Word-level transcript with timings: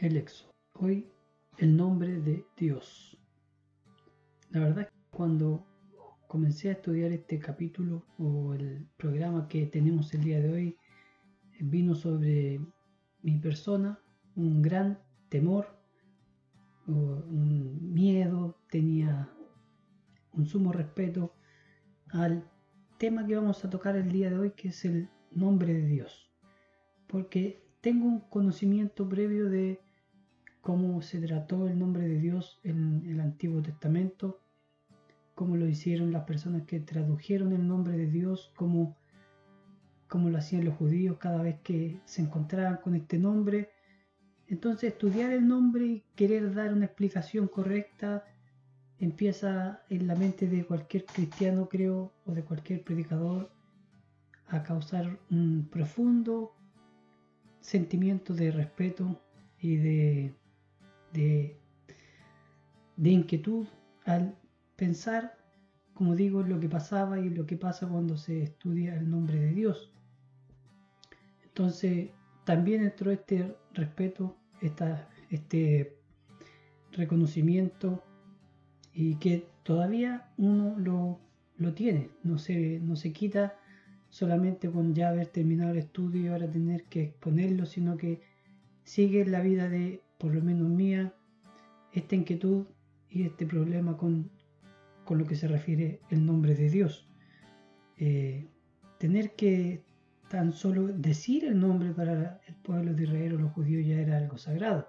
el 0.00 0.16
Éxodo. 0.16 0.50
Hoy 0.74 1.06
el 1.58 1.76
nombre 1.76 2.20
de 2.20 2.46
Dios. 2.56 3.18
La 4.50 4.60
verdad 4.60 4.88
que 4.88 4.94
cuando 5.10 5.66
comencé 6.26 6.70
a 6.70 6.72
estudiar 6.72 7.12
este 7.12 7.38
capítulo 7.38 8.06
o 8.18 8.54
el 8.54 8.86
programa 8.96 9.46
que 9.46 9.66
tenemos 9.66 10.12
el 10.14 10.22
día 10.22 10.40
de 10.40 10.50
hoy, 10.50 10.78
vino 11.60 11.94
sobre 11.94 12.60
mi 13.22 13.36
persona 13.38 14.00
un 14.36 14.62
gran 14.62 14.98
temor, 15.28 15.66
un 16.86 17.92
miedo, 17.92 18.56
tenía 18.70 19.30
un 20.32 20.46
sumo 20.46 20.72
respeto 20.72 21.34
al 22.08 22.50
tema 22.98 23.26
que 23.26 23.36
vamos 23.36 23.64
a 23.64 23.70
tocar 23.70 23.96
el 23.96 24.10
día 24.10 24.30
de 24.30 24.38
hoy, 24.38 24.50
que 24.52 24.68
es 24.68 24.84
el 24.86 25.10
nombre 25.30 25.74
de 25.74 25.86
Dios. 25.86 26.30
Porque 27.06 27.62
tengo 27.82 28.06
un 28.06 28.20
conocimiento 28.20 29.06
previo 29.08 29.50
de 29.50 29.80
cómo 30.60 31.00
se 31.02 31.20
trató 31.20 31.68
el 31.68 31.78
nombre 31.78 32.06
de 32.06 32.18
Dios 32.18 32.60
en 32.64 33.02
el 33.06 33.20
Antiguo 33.20 33.62
Testamento, 33.62 34.40
cómo 35.34 35.56
lo 35.56 35.66
hicieron 35.66 36.12
las 36.12 36.24
personas 36.24 36.62
que 36.66 36.80
tradujeron 36.80 37.52
el 37.52 37.66
nombre 37.66 37.96
de 37.96 38.06
Dios, 38.06 38.52
cómo, 38.56 38.96
cómo 40.08 40.28
lo 40.28 40.38
hacían 40.38 40.64
los 40.64 40.76
judíos 40.76 41.16
cada 41.18 41.42
vez 41.42 41.60
que 41.60 42.00
se 42.04 42.22
encontraban 42.22 42.76
con 42.78 42.94
este 42.94 43.18
nombre. 43.18 43.70
Entonces 44.48 44.92
estudiar 44.92 45.32
el 45.32 45.46
nombre 45.48 45.86
y 45.86 46.04
querer 46.14 46.52
dar 46.54 46.74
una 46.74 46.86
explicación 46.86 47.48
correcta 47.48 48.24
empieza 48.98 49.82
en 49.88 50.06
la 50.06 50.14
mente 50.14 50.46
de 50.46 50.66
cualquier 50.66 51.06
cristiano, 51.06 51.68
creo, 51.68 52.12
o 52.26 52.32
de 52.32 52.44
cualquier 52.44 52.84
predicador, 52.84 53.50
a 54.48 54.62
causar 54.62 55.18
un 55.30 55.68
profundo 55.70 56.52
sentimiento 57.60 58.34
de 58.34 58.50
respeto 58.50 59.22
y 59.58 59.76
de, 59.76 60.34
de, 61.12 61.56
inquietud 63.02 63.66
al 64.04 64.36
pensar, 64.76 65.36
como 65.94 66.14
digo, 66.14 66.42
lo 66.42 66.60
que 66.60 66.68
pasaba 66.68 67.18
y 67.18 67.30
lo 67.30 67.46
que 67.46 67.56
pasa 67.56 67.88
cuando 67.88 68.16
se 68.16 68.42
estudia 68.42 68.94
el 68.96 69.10
nombre 69.10 69.38
de 69.38 69.52
Dios. 69.52 69.92
Entonces, 71.44 72.10
también 72.44 72.82
entró 72.82 73.10
este 73.10 73.54
respeto, 73.74 74.36
esta, 74.60 75.08
este 75.30 75.96
reconocimiento 76.92 78.02
y 78.94 79.16
que 79.16 79.46
todavía 79.62 80.28
uno 80.36 80.78
lo, 80.78 81.20
lo 81.58 81.74
tiene, 81.74 82.10
no 82.22 82.38
se, 82.38 82.80
no 82.80 82.96
se 82.96 83.12
quita 83.12 83.56
solamente 84.08 84.70
con 84.70 84.94
ya 84.94 85.10
haber 85.10 85.28
terminado 85.28 85.70
el 85.70 85.78
estudio 85.78 86.22
y 86.22 86.28
ahora 86.28 86.50
tener 86.50 86.84
que 86.84 87.02
exponerlo, 87.04 87.64
sino 87.66 87.96
que 87.96 88.20
sigue 88.82 89.24
la 89.24 89.40
vida 89.40 89.68
de, 89.68 90.02
por 90.20 90.34
lo 90.34 90.42
menos 90.42 90.68
mía, 90.68 91.14
esta 91.92 92.14
inquietud 92.14 92.66
y 93.08 93.22
este 93.22 93.46
problema 93.46 93.96
con, 93.96 94.30
con 95.04 95.18
lo 95.18 95.26
que 95.26 95.34
se 95.34 95.48
refiere 95.48 96.02
el 96.10 96.24
nombre 96.24 96.54
de 96.54 96.68
Dios. 96.68 97.08
Eh, 97.96 98.46
tener 98.98 99.34
que 99.34 99.82
tan 100.28 100.52
solo 100.52 100.88
decir 100.88 101.44
el 101.46 101.58
nombre 101.58 101.92
para 101.92 102.40
el 102.46 102.54
pueblo 102.56 102.94
de 102.94 103.04
Israel 103.04 103.34
o 103.34 103.38
los 103.38 103.52
judíos 103.52 103.86
ya 103.86 103.96
era 103.96 104.18
algo 104.18 104.36
sagrado. 104.36 104.86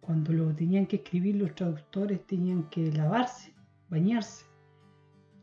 Cuando 0.00 0.32
lo 0.32 0.54
tenían 0.54 0.86
que 0.86 0.96
escribir 0.96 1.36
los 1.36 1.54
traductores 1.54 2.26
tenían 2.26 2.68
que 2.68 2.92
lavarse, 2.92 3.54
bañarse. 3.88 4.44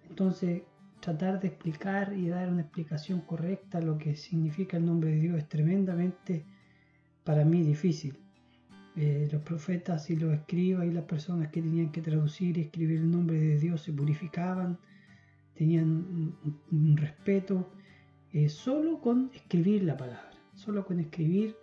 Entonces, 0.09 0.63
tratar 0.99 1.39
de 1.39 1.47
explicar 1.47 2.13
y 2.13 2.27
dar 2.27 2.49
una 2.49 2.61
explicación 2.61 3.21
correcta 3.21 3.77
a 3.77 3.81
lo 3.81 3.97
que 3.97 4.15
significa 4.17 4.75
el 4.77 4.85
nombre 4.85 5.11
de 5.11 5.19
Dios 5.19 5.37
es 5.37 5.47
tremendamente 5.47 6.45
para 7.23 7.45
mí 7.45 7.63
difícil. 7.63 8.20
Eh, 8.97 9.29
los 9.31 9.41
profetas 9.43 10.09
y 10.09 10.17
los 10.17 10.33
escribas 10.33 10.85
y 10.85 10.91
las 10.91 11.05
personas 11.05 11.47
que 11.47 11.61
tenían 11.61 11.93
que 11.93 12.01
traducir 12.01 12.57
y 12.57 12.61
escribir 12.61 12.99
el 12.99 13.09
nombre 13.09 13.39
de 13.39 13.57
Dios 13.57 13.81
se 13.81 13.93
purificaban, 13.93 14.77
tenían 15.55 16.35
un, 16.71 16.97
respeto 16.97 17.71
eh, 18.33 18.49
solo 18.49 18.99
con 18.99 19.31
escribir 19.33 19.83
la 19.83 19.95
palabra, 19.95 20.31
solo 20.55 20.85
con 20.85 20.99
escribir 20.99 21.55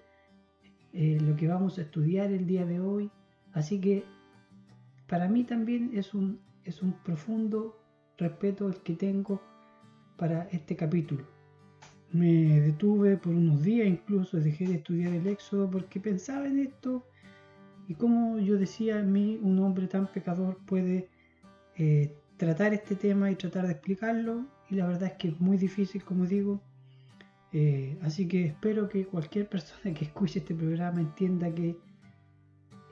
eh, 0.95 1.19
lo 1.21 1.37
que 1.37 1.49
vamos 1.49 1.77
a 1.79 1.83
estudiar 1.83 2.33
el 2.33 2.47
día 2.47 2.65
de 2.65 2.81
hoy. 2.81 3.11
Así 3.53 3.79
que 3.79 4.05
para 5.07 5.29
mí 5.29 5.45
también 5.45 5.91
es 5.93 6.15
un, 6.15 6.41
es 6.65 6.81
un 6.83 6.93
profundo 7.03 7.79
respeto 8.17 8.69
el 8.69 8.77
que 8.77 8.95
tengo 8.95 9.43
para 10.17 10.45
este 10.45 10.77
capítulo. 10.77 11.27
Me 12.11 12.59
detuve 12.61 13.19
por 13.19 13.35
unos 13.35 13.63
días, 13.63 13.87
incluso 13.87 14.39
dejé 14.39 14.67
de 14.67 14.77
estudiar 14.77 15.13
el 15.13 15.27
Éxodo 15.27 15.71
porque 15.71 16.01
pensaba 16.01 16.47
en 16.47 16.61
esto 16.61 17.05
y 17.89 17.95
como 17.95 18.39
yo 18.39 18.59
decía, 18.59 19.01
en 19.01 19.11
mí 19.11 19.41
un 19.43 19.59
hombre 19.61 19.89
tan 19.89 20.07
pecador 20.09 20.59
puede 20.67 21.09
eh, 21.75 22.15
tratar 22.37 22.75
este 22.75 22.95
tema 22.95 23.31
y 23.31 23.35
tratar 23.35 23.67
de 23.67 23.73
explicarlo 23.73 24.45
y 24.69 24.75
la 24.75 24.87
verdad 24.87 25.05
es 25.05 25.13
que 25.15 25.29
es 25.29 25.41
muy 25.41 25.57
difícil, 25.57 26.05
como 26.05 26.27
digo, 26.27 26.61
eh, 27.51 27.99
así 28.03 28.29
que 28.29 28.45
espero 28.45 28.91
que 28.91 29.07
cualquier 29.07 29.49
persona 29.49 29.95
que 29.95 30.05
escuche 30.05 30.41
este 30.41 30.55
programa 30.55 31.01
entienda 31.01 31.51
que 31.55 31.79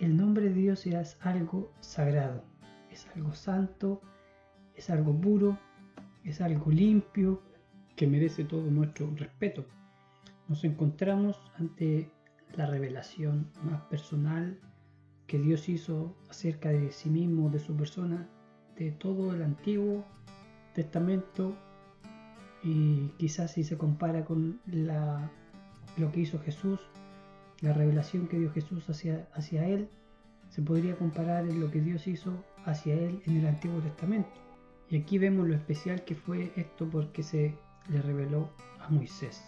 el 0.01 0.17
nombre 0.17 0.49
de 0.49 0.55
Dios 0.55 0.87
es 0.87 1.19
algo 1.21 1.71
sagrado, 1.81 2.43
es 2.91 3.07
algo 3.15 3.35
santo, 3.35 4.01
es 4.75 4.89
algo 4.89 5.15
puro, 5.21 5.59
es 6.25 6.41
algo 6.41 6.71
limpio, 6.71 7.43
que 7.97 8.07
merece 8.07 8.45
todo 8.45 8.71
nuestro 8.71 9.11
respeto. 9.15 9.67
Nos 10.49 10.65
encontramos 10.65 11.39
ante 11.59 12.11
la 12.55 12.65
revelación 12.65 13.51
más 13.63 13.83
personal 13.83 14.59
que 15.27 15.39
Dios 15.39 15.69
hizo 15.69 16.15
acerca 16.31 16.71
de 16.71 16.93
sí 16.93 17.11
mismo, 17.11 17.51
de 17.51 17.59
su 17.59 17.75
persona, 17.77 18.29
de 18.79 18.93
todo 18.93 19.35
el 19.35 19.43
Antiguo 19.43 20.05
Testamento 20.75 21.57
y 22.63 23.09
quizás 23.19 23.53
si 23.53 23.65
se 23.65 23.79
compara 23.79 24.25
con 24.25 24.61
lo 25.97 26.13
que 26.13 26.21
hizo 26.21 26.39
Jesús, 26.41 26.81
la 27.61 27.73
revelación 27.73 28.29
que 28.29 28.39
dio 28.39 28.53
Jesús 28.53 28.89
hacia, 28.91 29.29
hacia 29.35 29.67
él, 29.67 29.89
se 30.49 30.63
podría 30.63 30.97
comparar 30.97 31.49
en 31.49 31.61
lo 31.61 31.71
que 31.71 31.81
Dios 31.81 32.07
hizo 32.07 32.33
hacia 32.65 32.95
él 32.95 33.23
en 33.27 33.39
el 33.39 33.47
Antiguo 33.47 33.81
Testamento. 33.81 34.31
Y 34.91 34.99
aquí 34.99 35.19
vemos 35.19 35.49
lo 35.49 35.55
especial 35.55 36.05
que 36.05 36.15
fue 36.15 36.53
esto 36.57 36.89
porque 36.89 37.23
se 37.23 37.55
le 37.89 38.03
reveló 38.03 38.51
a 38.81 38.89
Moisés. 38.89 39.43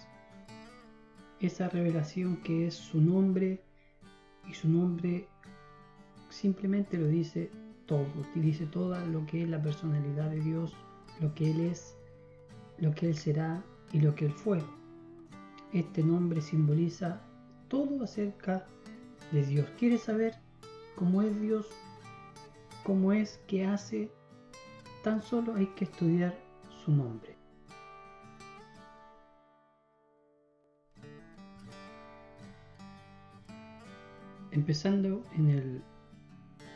Esa 1.40 1.68
revelación 1.68 2.38
que 2.38 2.66
es 2.66 2.74
su 2.74 3.00
nombre 3.00 3.62
y 4.48 4.54
su 4.54 4.68
nombre 4.68 5.28
simplemente 6.28 6.98
lo 6.98 7.06
dice 7.06 7.50
todo, 7.86 8.06
dice 8.34 8.66
todo 8.66 8.98
lo 9.06 9.24
que 9.26 9.42
es 9.42 9.48
la 9.48 9.62
personalidad 9.62 10.30
de 10.30 10.40
Dios, 10.40 10.76
lo 11.20 11.34
que 11.34 11.50
Él 11.50 11.60
es 11.60 11.98
lo 12.78 12.94
que 12.94 13.06
Él 13.06 13.16
será 13.16 13.62
y 13.92 14.00
lo 14.00 14.14
que 14.14 14.26
Él 14.26 14.32
fue. 14.32 14.60
Este 15.72 16.02
nombre 16.02 16.40
simboliza 16.40 17.20
todo 17.68 18.04
acerca 18.04 18.66
de 19.32 19.44
Dios. 19.44 19.66
¿Quieres 19.78 20.02
saber 20.02 20.34
cómo 20.96 21.22
es 21.22 21.38
Dios? 21.40 21.66
¿Cómo 22.84 23.12
es 23.12 23.40
que 23.46 23.66
hace? 23.66 24.10
Tan 25.02 25.22
solo 25.22 25.54
hay 25.54 25.66
que 25.66 25.84
estudiar 25.84 26.36
su 26.84 26.92
nombre. 26.92 27.36
Empezando 34.50 35.22
en 35.36 35.50
el 35.50 35.82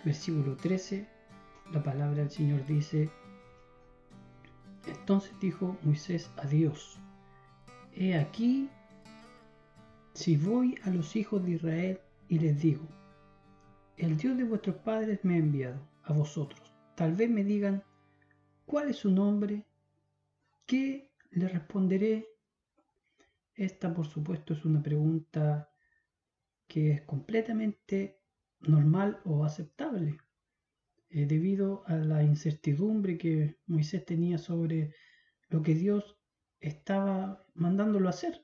versículo 0.05 0.57
13, 0.57 1.07
la 1.73 1.83
palabra 1.83 2.17
del 2.17 2.31
Señor 2.31 2.65
dice, 2.67 3.11
entonces 4.87 5.33
dijo 5.41 5.77
Moisés 5.83 6.31
a 6.37 6.47
Dios, 6.47 6.99
He 7.95 8.17
aquí, 8.17 8.69
si 10.15 10.37
voy 10.37 10.79
a 10.85 10.91
los 10.91 11.15
hijos 11.15 11.45
de 11.45 11.53
Israel 11.53 12.01
y 12.29 12.39
les 12.39 12.61
digo, 12.61 12.87
el 13.97 14.17
Dios 14.17 14.37
de 14.37 14.45
vuestros 14.45 14.77
padres 14.77 15.21
me 15.25 15.35
ha 15.35 15.39
enviado 15.39 15.87
a 16.05 16.13
vosotros, 16.13 16.73
tal 16.97 17.15
vez 17.15 17.31
me 17.31 17.45
digan, 17.45 17.85
¿cuál 18.67 18.89
es 18.91 18.97
su 18.97 19.11
nombre? 19.11 19.65
¿Qué 20.67 21.11
le 21.31 21.49
responderé? 21.49 22.27
Esta, 23.55 23.93
por 23.93 24.07
supuesto, 24.07 24.55
es 24.55 24.65
una 24.65 24.83
pregunta 24.83 25.71
que 26.67 26.93
es 26.93 27.03
completamente 27.03 28.22
normal 28.63 29.21
o 29.25 29.45
aceptable. 29.45 30.19
Eh, 31.11 31.27
debido 31.27 31.83
a 31.87 31.97
la 31.97 32.23
incertidumbre 32.23 33.19
que 33.19 33.59
Moisés 33.67 34.05
tenía 34.05 34.39
sobre 34.39 34.95
lo 35.51 35.63
que 35.63 35.75
Dios 35.75 36.17
estaba 36.59 37.47
mandándolo 37.55 38.07
a 38.09 38.11
hacer. 38.11 38.41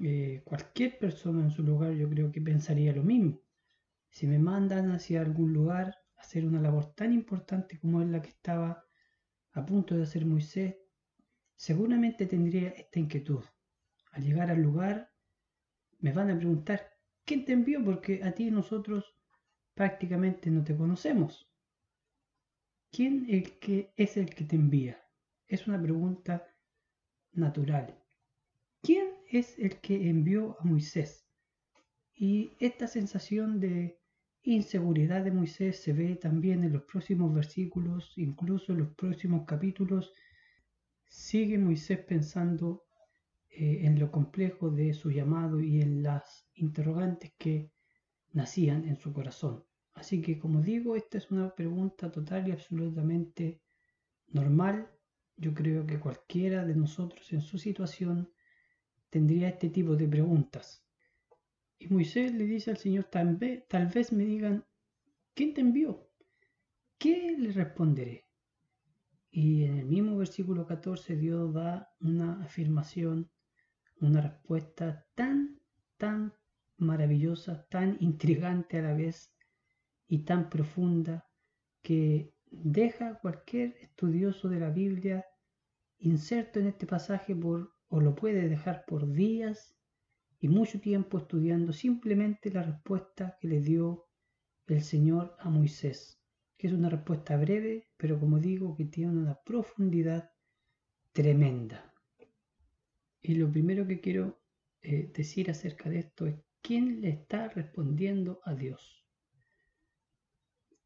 Eh, 0.00 0.42
cualquier 0.44 0.98
persona 0.98 1.42
en 1.42 1.50
su 1.50 1.62
lugar 1.62 1.92
yo 1.92 2.08
creo 2.08 2.30
que 2.30 2.40
pensaría 2.40 2.92
lo 2.92 3.02
mismo. 3.02 3.40
Si 4.10 4.26
me 4.26 4.38
mandan 4.38 4.90
hacia 4.92 5.22
algún 5.22 5.52
lugar 5.52 5.96
a 6.16 6.20
hacer 6.20 6.44
una 6.44 6.60
labor 6.60 6.94
tan 6.94 7.12
importante 7.12 7.78
como 7.78 8.02
es 8.02 8.08
la 8.08 8.20
que 8.20 8.28
estaba 8.28 8.84
a 9.52 9.64
punto 9.64 9.96
de 9.96 10.02
hacer 10.02 10.26
Moisés, 10.26 10.76
seguramente 11.56 12.26
tendría 12.26 12.68
esta 12.68 13.00
inquietud. 13.00 13.44
Al 14.12 14.24
llegar 14.24 14.50
al 14.50 14.62
lugar 14.62 15.10
me 16.00 16.12
van 16.12 16.30
a 16.30 16.36
preguntar, 16.36 16.90
¿quién 17.24 17.44
te 17.44 17.52
envió? 17.52 17.84
Porque 17.84 18.22
a 18.22 18.32
ti 18.32 18.48
y 18.48 18.50
nosotros 18.50 19.17
prácticamente 19.78 20.50
no 20.50 20.64
te 20.64 20.76
conocemos. 20.76 21.48
¿Quién 22.90 23.26
el 23.28 23.60
que 23.60 23.92
es 23.96 24.16
el 24.16 24.28
que 24.34 24.44
te 24.44 24.56
envía? 24.56 25.00
Es 25.46 25.68
una 25.68 25.80
pregunta 25.80 26.48
natural. 27.30 27.96
¿Quién 28.82 29.06
es 29.30 29.56
el 29.56 29.78
que 29.80 30.08
envió 30.08 30.56
a 30.58 30.64
Moisés? 30.64 31.28
Y 32.12 32.50
esta 32.58 32.88
sensación 32.88 33.60
de 33.60 34.00
inseguridad 34.42 35.22
de 35.22 35.30
Moisés 35.30 35.80
se 35.80 35.92
ve 35.92 36.16
también 36.16 36.64
en 36.64 36.72
los 36.72 36.82
próximos 36.82 37.32
versículos, 37.32 38.14
incluso 38.16 38.72
en 38.72 38.78
los 38.78 38.94
próximos 38.96 39.46
capítulos. 39.46 40.12
Sigue 41.06 41.56
Moisés 41.56 42.00
pensando 42.00 42.82
eh, 43.48 43.86
en 43.86 44.00
lo 44.00 44.10
complejo 44.10 44.70
de 44.70 44.92
su 44.92 45.12
llamado 45.12 45.60
y 45.60 45.80
en 45.80 46.02
las 46.02 46.48
interrogantes 46.54 47.32
que 47.38 47.70
nacían 48.32 48.84
en 48.84 48.96
su 48.96 49.12
corazón. 49.12 49.67
Así 49.98 50.22
que 50.22 50.38
como 50.38 50.62
digo, 50.62 50.94
esta 50.94 51.18
es 51.18 51.28
una 51.32 51.52
pregunta 51.54 52.10
total 52.12 52.46
y 52.46 52.52
absolutamente 52.52 53.60
normal. 54.28 54.88
Yo 55.36 55.52
creo 55.52 55.84
que 55.86 55.98
cualquiera 55.98 56.64
de 56.64 56.76
nosotros 56.76 57.32
en 57.32 57.40
su 57.40 57.58
situación 57.58 58.32
tendría 59.10 59.48
este 59.48 59.70
tipo 59.70 59.96
de 59.96 60.06
preguntas. 60.06 60.84
Y 61.80 61.88
Moisés 61.88 62.32
le 62.32 62.44
dice 62.44 62.70
al 62.70 62.76
Señor, 62.76 63.04
tal 63.04 63.36
vez, 63.36 63.66
tal 63.66 63.88
vez 63.88 64.12
me 64.12 64.24
digan, 64.24 64.64
¿quién 65.34 65.52
te 65.52 65.62
envió? 65.62 66.08
¿Qué 66.96 67.34
le 67.36 67.50
responderé? 67.50 68.26
Y 69.32 69.64
en 69.64 69.78
el 69.78 69.86
mismo 69.86 70.16
versículo 70.16 70.64
14 70.64 71.16
Dios 71.16 71.52
da 71.52 71.92
una 71.98 72.40
afirmación, 72.44 73.30
una 74.00 74.20
respuesta 74.20 75.06
tan, 75.16 75.60
tan 75.96 76.34
maravillosa, 76.76 77.66
tan 77.68 77.96
intrigante 77.98 78.78
a 78.78 78.82
la 78.82 78.94
vez 78.94 79.34
y 80.08 80.24
tan 80.24 80.48
profunda 80.48 81.26
que 81.82 82.32
deja 82.50 83.18
cualquier 83.20 83.76
estudioso 83.80 84.48
de 84.48 84.60
la 84.60 84.70
Biblia 84.70 85.24
inserto 85.98 86.60
en 86.60 86.68
este 86.68 86.86
pasaje 86.86 87.34
por, 87.36 87.72
o 87.88 88.00
lo 88.00 88.14
puede 88.14 88.48
dejar 88.48 88.84
por 88.86 89.10
días 89.12 89.76
y 90.40 90.48
mucho 90.48 90.80
tiempo 90.80 91.18
estudiando 91.18 91.72
simplemente 91.72 92.50
la 92.50 92.62
respuesta 92.62 93.36
que 93.40 93.48
le 93.48 93.60
dio 93.60 94.06
el 94.66 94.82
Señor 94.82 95.36
a 95.40 95.50
Moisés, 95.50 96.20
que 96.56 96.68
es 96.68 96.72
una 96.72 96.88
respuesta 96.88 97.36
breve, 97.36 97.88
pero 97.96 98.18
como 98.20 98.38
digo, 98.38 98.76
que 98.76 98.84
tiene 98.84 99.12
una 99.12 99.38
profundidad 99.44 100.30
tremenda. 101.12 101.92
Y 103.20 103.34
lo 103.34 103.50
primero 103.50 103.86
que 103.86 104.00
quiero 104.00 104.40
eh, 104.82 105.10
decir 105.12 105.50
acerca 105.50 105.90
de 105.90 106.00
esto 106.00 106.26
es 106.26 106.36
quién 106.62 107.00
le 107.00 107.08
está 107.08 107.48
respondiendo 107.48 108.40
a 108.44 108.54
Dios. 108.54 109.07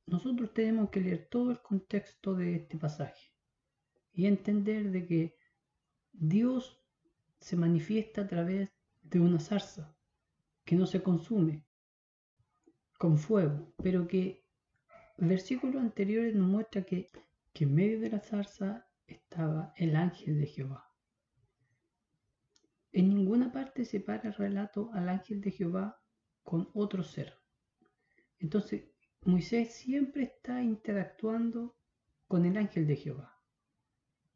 Nosotros 0.07 0.53
tenemos 0.53 0.91
que 0.91 1.01
leer 1.01 1.29
todo 1.31 1.51
el 1.51 1.61
contexto 1.61 2.35
de 2.35 2.57
este 2.57 2.77
pasaje 2.77 3.33
y 4.13 4.27
entender 4.27 4.91
de 4.91 5.07
que 5.07 5.37
Dios 6.13 6.81
se 7.39 7.57
manifiesta 7.57 8.23
a 8.23 8.27
través 8.27 8.71
de 9.03 9.21
una 9.21 9.41
zarza 9.41 9.97
que 10.65 10.77
no 10.77 10.87
se 10.87 11.03
consume 11.03 11.65
con 12.99 13.19
fuego, 13.19 13.75
pero 13.83 14.07
que 14.07 14.45
versículos 15.17 15.83
anteriores 15.83 16.35
nos 16.35 16.49
muestra 16.49 16.83
que, 16.83 17.11
que 17.53 17.65
en 17.65 17.75
medio 17.75 18.01
de 18.01 18.11
la 18.11 18.21
zarza 18.21 18.89
estaba 19.07 19.73
el 19.77 19.97
ángel 19.97 20.39
de 20.39 20.47
Jehová. 20.47 20.89
En 22.93 23.09
ninguna 23.09 23.51
parte 23.51 23.85
se 23.85 24.01
para 24.01 24.29
el 24.29 24.35
relato 24.35 24.91
al 24.93 25.09
ángel 25.09 25.41
de 25.41 25.51
Jehová 25.51 26.01
con 26.43 26.69
otro 26.75 27.03
ser. 27.03 27.35
Entonces, 28.39 28.92
Moisés 29.25 29.75
siempre 29.75 30.25
está 30.25 30.63
interactuando 30.63 31.77
con 32.29 32.45
el 32.45 32.57
ángel 32.57 32.87
de 32.87 32.97
Jehová. 32.97 33.39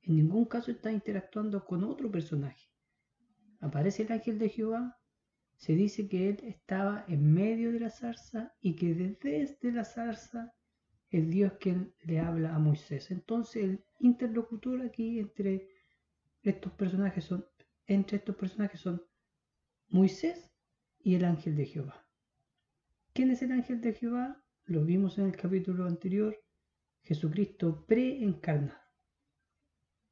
En 0.03 0.17
ningún 0.17 0.45
caso 0.45 0.71
está 0.71 0.93
interactuando 0.93 1.65
con 1.65 1.85
otro 1.85 2.11
personaje 2.11 2.67
aparece 3.61 4.03
el 4.03 4.13
ángel 4.13 4.39
de 4.39 4.49
Jehová, 4.49 4.99
se 5.57 5.75
dice 5.75 6.09
que 6.09 6.29
él 6.29 6.41
estaba 6.45 7.05
en 7.09 7.33
medio 7.33 7.73
de 7.73 7.81
la 7.81 7.91
zarza 7.91 8.55
y 8.61 8.77
que 8.77 8.95
desde 8.95 9.73
la 9.73 9.85
zarza 9.85 10.55
es 11.11 11.29
Dios 11.29 11.55
quien 11.61 11.95
le 12.05 12.21
habla 12.21 12.55
a 12.55 12.59
Moisés. 12.59 13.11
Entonces 13.11 13.65
el 13.65 13.85
interlocutor 14.01 14.83
aquí 14.83 15.19
entre 15.19 15.69
estos 16.43 16.73
personajes 16.73 17.25
son, 17.25 17.47
entre 17.87 18.19
estos 18.19 18.37
personajes 18.37 18.81
son 18.81 19.03
Moisés 19.89 20.53
y 21.01 21.15
el 21.15 21.25
ángel 21.25 21.57
de 21.57 21.67
Jehová. 21.67 22.07
¿Quién 23.15 23.31
es 23.31 23.41
el 23.41 23.53
ángel 23.53 23.81
de 23.81 23.95
Jehová? 23.95 24.45
Lo 24.69 24.85
vimos 24.85 25.17
en 25.19 25.27
el 25.27 25.37
capítulo 25.37 25.87
anterior, 25.87 26.37
Jesucristo 27.03 27.87
preencarnado. 27.87 28.81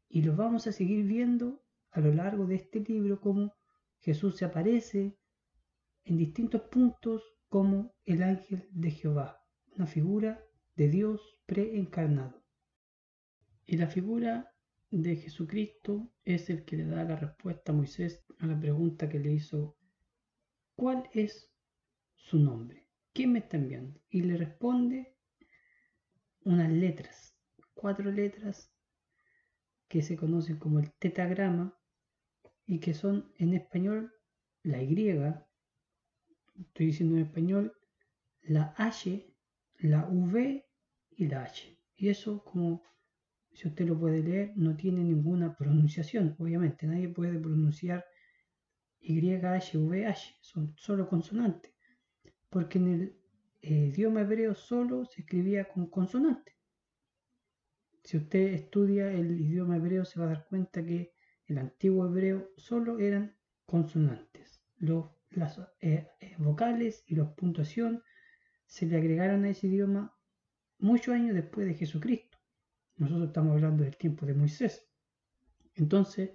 Y 0.08 0.22
lo 0.22 0.36
vamos 0.36 0.68
a 0.68 0.72
seguir 0.72 1.04
viendo 1.06 1.64
a 1.90 1.98
lo 1.98 2.14
largo 2.14 2.46
de 2.46 2.54
este 2.54 2.78
libro 2.78 3.20
cómo 3.20 3.56
Jesús 3.98 4.36
se 4.36 4.44
aparece 4.44 5.18
en 6.04 6.16
distintos 6.16 6.62
puntos 6.62 7.24
como 7.48 7.96
el 8.04 8.22
ángel 8.22 8.68
de 8.70 8.92
Jehová, 8.92 9.42
una 9.74 9.88
figura 9.88 10.40
de 10.76 10.88
Dios 10.88 11.36
preencarnado. 11.46 12.44
Y 13.66 13.76
la 13.76 13.88
figura 13.88 14.52
de 14.88 15.16
Jesucristo 15.16 16.12
es 16.24 16.48
el 16.48 16.64
que 16.64 16.76
le 16.76 16.84
da 16.84 17.02
la 17.02 17.16
respuesta 17.16 17.72
a 17.72 17.74
Moisés 17.74 18.24
a 18.38 18.46
la 18.46 18.60
pregunta 18.60 19.08
que 19.08 19.18
le 19.18 19.32
hizo, 19.32 19.76
¿cuál 20.76 21.10
es 21.12 21.50
su 22.14 22.38
nombre? 22.38 22.83
¿Quién 23.14 23.32
me 23.32 23.38
está 23.38 23.56
enviando? 23.56 24.00
Y 24.10 24.22
le 24.22 24.36
responde 24.36 25.16
unas 26.42 26.70
letras, 26.70 27.38
cuatro 27.72 28.10
letras 28.10 28.70
que 29.88 30.02
se 30.02 30.16
conocen 30.16 30.58
como 30.58 30.80
el 30.80 30.92
tetagrama, 30.94 31.78
y 32.66 32.80
que 32.80 32.94
son 32.94 33.32
en 33.36 33.54
español 33.54 34.12
la 34.62 34.82
Y, 34.82 35.08
estoy 36.60 36.86
diciendo 36.86 37.16
en 37.16 37.22
español, 37.22 37.72
la 38.42 38.74
H, 38.76 39.32
la 39.78 40.08
V 40.08 40.66
y 41.10 41.28
la 41.28 41.44
H. 41.44 41.78
Y 41.96 42.08
eso, 42.08 42.42
como 42.42 42.82
si 43.52 43.68
usted 43.68 43.86
lo 43.86 43.98
puede 43.98 44.22
leer, 44.22 44.52
no 44.56 44.74
tiene 44.74 45.04
ninguna 45.04 45.54
pronunciación. 45.56 46.34
Obviamente, 46.38 46.86
nadie 46.86 47.08
puede 47.08 47.38
pronunciar 47.38 48.04
Y, 48.98 49.34
H, 49.34 49.78
V, 49.78 50.06
H. 50.06 50.36
Son 50.40 50.74
solo 50.76 51.08
consonantes. 51.08 51.73
Porque 52.54 52.78
en 52.78 52.86
el 52.86 53.16
eh, 53.62 53.90
idioma 53.92 54.20
hebreo 54.20 54.54
solo 54.54 55.04
se 55.06 55.22
escribía 55.22 55.64
con 55.64 55.88
consonante. 55.88 56.56
Si 58.04 58.16
usted 58.16 58.54
estudia 58.54 59.10
el 59.10 59.40
idioma 59.40 59.74
hebreo 59.74 60.04
se 60.04 60.20
va 60.20 60.26
a 60.26 60.28
dar 60.28 60.46
cuenta 60.46 60.84
que 60.84 61.14
el 61.46 61.58
antiguo 61.58 62.06
hebreo 62.06 62.52
solo 62.56 63.00
eran 63.00 63.36
consonantes. 63.66 64.62
Los, 64.76 65.06
las 65.30 65.58
eh, 65.80 66.06
eh, 66.20 66.36
vocales 66.38 67.02
y 67.08 67.16
la 67.16 67.34
puntuación 67.34 68.04
se 68.66 68.86
le 68.86 68.98
agregaron 68.98 69.44
a 69.44 69.48
ese 69.48 69.66
idioma 69.66 70.16
muchos 70.78 71.12
años 71.12 71.34
después 71.34 71.66
de 71.66 71.74
Jesucristo. 71.74 72.38
Nosotros 72.98 73.26
estamos 73.26 73.54
hablando 73.54 73.82
del 73.82 73.96
tiempo 73.96 74.26
de 74.26 74.34
Moisés. 74.34 74.86
Entonces, 75.74 76.30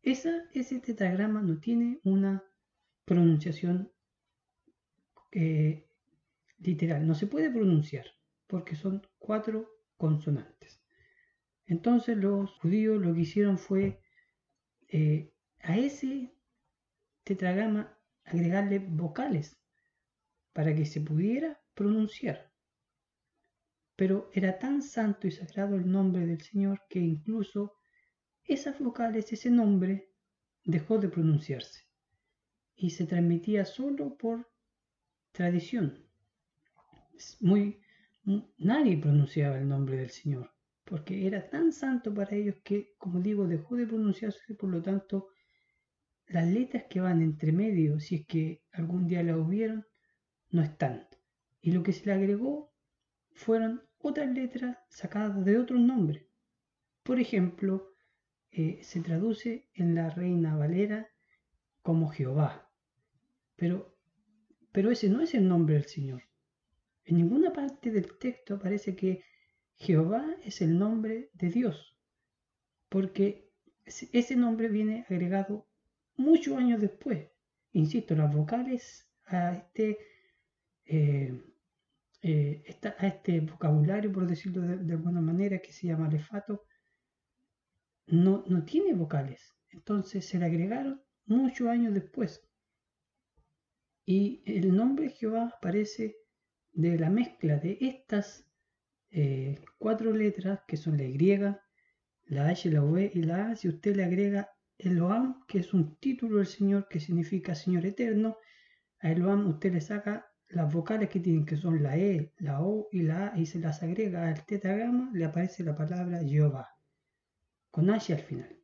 ese 0.00 0.80
tetragrama 0.80 1.42
no 1.42 1.60
tiene 1.60 2.00
una 2.02 2.42
pronunciación 3.04 3.92
eh, 5.32 5.88
literal. 6.58 7.06
No 7.06 7.14
se 7.14 7.26
puede 7.26 7.50
pronunciar 7.50 8.06
porque 8.46 8.76
son 8.76 9.06
cuatro 9.18 9.68
consonantes. 9.96 10.80
Entonces 11.66 12.16
los 12.16 12.50
judíos 12.58 13.00
lo 13.00 13.14
que 13.14 13.20
hicieron 13.20 13.58
fue 13.58 14.00
eh, 14.88 15.32
a 15.60 15.76
ese 15.76 16.32
tetragrama 17.24 17.98
agregarle 18.24 18.78
vocales 18.78 19.60
para 20.52 20.74
que 20.74 20.86
se 20.86 21.00
pudiera 21.00 21.60
pronunciar. 21.74 22.50
Pero 23.96 24.30
era 24.32 24.58
tan 24.58 24.80
santo 24.82 25.26
y 25.26 25.30
sagrado 25.30 25.76
el 25.76 25.90
nombre 25.90 26.24
del 26.26 26.40
Señor 26.40 26.82
que 26.88 27.00
incluso 27.00 27.74
esas 28.44 28.78
vocales, 28.78 29.32
ese 29.32 29.50
nombre, 29.50 30.10
dejó 30.64 30.98
de 30.98 31.08
pronunciarse 31.08 31.82
y 32.74 32.90
se 32.90 33.06
transmitía 33.06 33.64
solo 33.64 34.16
por 34.16 34.48
tradición. 35.38 35.86
Muy, 37.40 37.80
nadie 38.58 38.98
pronunciaba 38.98 39.56
el 39.58 39.68
nombre 39.68 39.96
del 39.96 40.10
Señor 40.10 40.50
porque 40.88 41.26
era 41.26 41.50
tan 41.50 41.70
santo 41.70 42.14
para 42.14 42.34
ellos 42.34 42.56
que, 42.64 42.94
como 42.96 43.20
digo, 43.20 43.46
dejó 43.46 43.76
de 43.76 43.86
pronunciarse, 43.86 44.54
por 44.54 44.70
lo 44.70 44.80
tanto, 44.82 45.28
las 46.26 46.46
letras 46.48 46.84
que 46.88 47.00
van 47.00 47.20
entre 47.20 47.52
medio, 47.52 48.00
si 48.00 48.14
es 48.16 48.26
que 48.26 48.62
algún 48.72 49.06
día 49.06 49.22
las 49.22 49.36
hubieron, 49.36 49.86
no 50.50 50.62
están. 50.62 51.06
Y 51.60 51.72
lo 51.72 51.82
que 51.82 51.92
se 51.92 52.06
le 52.06 52.12
agregó 52.12 52.72
fueron 53.32 53.82
otras 53.98 54.30
letras 54.30 54.78
sacadas 54.88 55.44
de 55.44 55.58
otros 55.58 55.78
nombres. 55.78 56.24
Por 57.02 57.20
ejemplo, 57.20 57.92
eh, 58.50 58.80
se 58.82 59.00
traduce 59.02 59.68
en 59.74 59.94
la 59.94 60.08
Reina 60.08 60.56
Valera 60.56 61.06
como 61.82 62.08
Jehová. 62.08 62.72
Pero 63.56 63.97
pero 64.72 64.90
ese 64.90 65.08
no 65.08 65.20
es 65.22 65.34
el 65.34 65.48
nombre 65.48 65.74
del 65.74 65.86
Señor. 65.86 66.22
En 67.04 67.16
ninguna 67.16 67.52
parte 67.52 67.90
del 67.90 68.18
texto 68.18 68.54
aparece 68.54 68.94
que 68.94 69.22
Jehová 69.76 70.36
es 70.44 70.60
el 70.60 70.78
nombre 70.78 71.30
de 71.34 71.48
Dios, 71.50 71.96
porque 72.88 73.50
ese 73.86 74.36
nombre 74.36 74.68
viene 74.68 75.06
agregado 75.08 75.66
muchos 76.16 76.56
años 76.58 76.80
después. 76.80 77.30
Insisto, 77.72 78.14
las 78.14 78.34
vocales 78.34 79.08
a 79.26 79.54
este, 79.54 79.98
eh, 80.84 81.32
eh, 82.22 82.62
a 82.98 83.06
este 83.06 83.40
vocabulario, 83.40 84.12
por 84.12 84.26
decirlo 84.26 84.62
de, 84.62 84.92
alguna 84.92 85.20
manera, 85.20 85.60
que 85.60 85.72
se 85.72 85.86
llama 85.86 86.06
alefato, 86.06 86.64
no, 88.06 88.44
no 88.46 88.64
tiene 88.64 88.94
vocales. 88.94 89.54
Entonces 89.70 90.26
se 90.26 90.38
le 90.38 90.46
agregaron 90.46 91.00
muchos 91.26 91.68
años 91.68 91.94
después. 91.94 92.47
Y 94.10 94.40
el 94.46 94.74
nombre 94.74 95.10
Jehová 95.10 95.52
aparece 95.54 96.16
de 96.72 96.98
la 96.98 97.10
mezcla 97.10 97.58
de 97.58 97.76
estas 97.78 98.50
eh, 99.10 99.60
cuatro 99.76 100.14
letras 100.14 100.60
que 100.66 100.78
son 100.78 100.96
la 100.96 101.04
Y, 101.04 101.36
la 102.24 102.48
H, 102.48 102.70
la 102.70 102.82
V 102.82 103.10
y 103.12 103.22
la 103.24 103.50
A. 103.50 103.56
Si 103.56 103.68
usted 103.68 103.94
le 103.96 104.04
agrega 104.04 104.48
Eloham, 104.78 105.44
que 105.46 105.58
es 105.58 105.74
un 105.74 105.96
título 105.96 106.38
del 106.38 106.46
Señor 106.46 106.88
que 106.88 107.00
significa 107.00 107.54
Señor 107.54 107.84
eterno, 107.84 108.38
a 109.00 109.12
Eloham 109.12 109.46
usted 109.46 109.74
le 109.74 109.82
saca 109.82 110.32
las 110.48 110.72
vocales 110.72 111.10
que 111.10 111.20
tienen, 111.20 111.44
que 111.44 111.58
son 111.58 111.82
la 111.82 111.98
E, 111.98 112.32
la 112.38 112.62
O 112.62 112.88
y 112.90 113.02
la 113.02 113.26
A, 113.26 113.38
y 113.38 113.44
se 113.44 113.58
las 113.58 113.82
agrega 113.82 114.26
al 114.26 114.46
tetragrama, 114.46 115.10
le 115.12 115.26
aparece 115.26 115.64
la 115.64 115.76
palabra 115.76 116.24
Jehová, 116.24 116.66
con 117.70 117.90
H 117.90 118.14
al 118.14 118.20
final. 118.20 118.58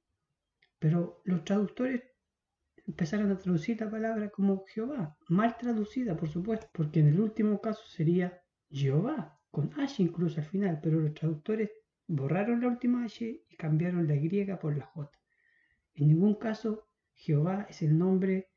Pero 0.79 1.21
los 1.25 1.45
traductores 1.45 2.01
empezaron 2.87 3.31
a 3.31 3.39
traducir 3.39 3.81
la 3.81 3.91
palabra 3.91 4.31
como 4.31 4.65
Jehová, 4.67 5.17
mal 5.29 5.57
traducida 5.57 6.17
por 6.17 6.29
supuesto, 6.29 6.69
porque 6.73 7.01
en 7.01 7.09
el 7.09 7.21
último 7.21 7.61
caso 7.61 7.83
sería 7.87 8.43
Jehová, 8.71 9.39
con 9.51 9.73
H 9.79 10.03
incluso 10.03 10.41
al 10.41 10.47
final, 10.47 10.81
pero 10.83 11.01
los 11.01 11.15
traductores 11.15 11.71
borraron 12.07 12.61
la 12.61 12.69
última 12.69 13.05
H 13.05 13.25
y 13.49 13.57
cambiaron 13.57 14.07
la 14.07 14.17
Y 14.17 14.45
por 14.61 14.77
la 14.77 14.87
J. 14.87 15.11
En 15.95 16.09
ningún 16.09 16.35
caso 16.35 16.89
Jehová 17.15 17.67
es 17.71 17.83
el 17.83 17.97
nombre 17.97 18.51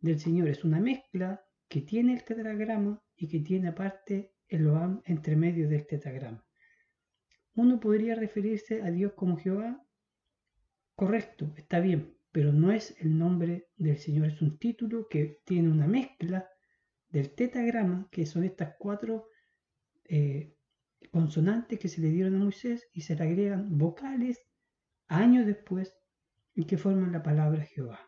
del 0.00 0.18
Señor, 0.18 0.48
es 0.48 0.64
una 0.64 0.80
mezcla 0.80 1.44
que 1.68 1.82
tiene 1.82 2.14
el 2.14 2.24
tetragrama 2.24 3.02
y 3.14 3.28
que 3.28 3.40
tiene 3.40 3.68
aparte 3.68 4.32
el 4.48 4.64
Loam 4.64 5.02
entre 5.04 5.36
medio 5.36 5.68
del 5.68 5.86
tetragrama. 5.86 6.44
Uno 7.54 7.78
podría 7.78 8.14
referirse 8.14 8.82
a 8.82 8.90
Dios 8.90 9.12
como 9.14 9.36
Jehová, 9.36 9.84
correcto, 10.94 11.52
está 11.56 11.80
bien, 11.80 12.17
pero 12.38 12.52
no 12.52 12.70
es 12.70 12.94
el 13.00 13.18
nombre 13.18 13.66
del 13.78 13.98
Señor, 13.98 14.26
es 14.26 14.40
un 14.40 14.58
título 14.58 15.08
que 15.08 15.40
tiene 15.44 15.72
una 15.72 15.88
mezcla 15.88 16.48
del 17.08 17.34
tetagrama, 17.34 18.08
que 18.12 18.26
son 18.26 18.44
estas 18.44 18.76
cuatro 18.78 19.26
eh, 20.04 20.54
consonantes 21.10 21.80
que 21.80 21.88
se 21.88 22.00
le 22.00 22.10
dieron 22.10 22.36
a 22.36 22.44
Moisés 22.44 22.86
y 22.92 23.00
se 23.00 23.16
le 23.16 23.24
agregan 23.24 23.76
vocales 23.76 24.40
años 25.08 25.46
después 25.46 25.92
y 26.54 26.64
que 26.64 26.78
forman 26.78 27.10
la 27.10 27.24
palabra 27.24 27.64
Jehová. 27.64 27.98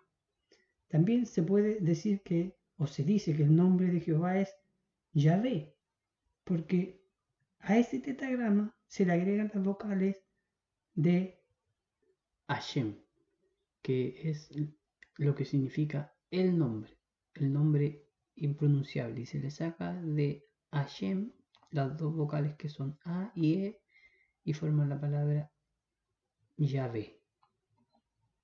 También 0.87 1.27
se 1.27 1.43
puede 1.43 1.81
decir 1.81 2.23
que, 2.23 2.57
o 2.77 2.87
se 2.87 3.03
dice 3.03 3.35
que 3.37 3.43
el 3.43 3.57
nombre 3.57 3.89
de 3.89 3.99
Jehová 3.99 4.39
es 4.39 4.55
Yahvé, 5.13 5.75
porque 6.45 7.03
a 7.59 7.79
ese 7.79 7.99
tetagrama 7.99 8.79
se 8.87 9.05
le 9.05 9.13
agregan 9.13 9.51
las 9.53 9.65
vocales 9.65 10.25
de 10.95 11.43
Hashem 12.47 13.10
que 13.83 14.31
es 14.31 14.51
lo 15.17 15.35
que 15.35 15.45
significa 15.45 16.15
el 16.31 16.57
nombre, 16.57 16.99
el 17.35 17.53
nombre 17.53 18.07
impronunciable, 18.37 19.23
y 19.23 19.27
se 19.27 19.41
le 19.41 19.51
saca 19.51 19.95
de 20.03 20.47
Hashem 20.73 21.33
las 21.71 21.97
dos 21.97 22.15
vocales 22.15 22.55
que 22.57 22.69
son 22.69 22.99
A 23.05 23.33
y 23.35 23.55
E 23.55 23.81
y 24.45 24.53
forman 24.53 24.89
la 24.89 25.01
palabra 25.01 25.51
Yahvé 26.57 27.21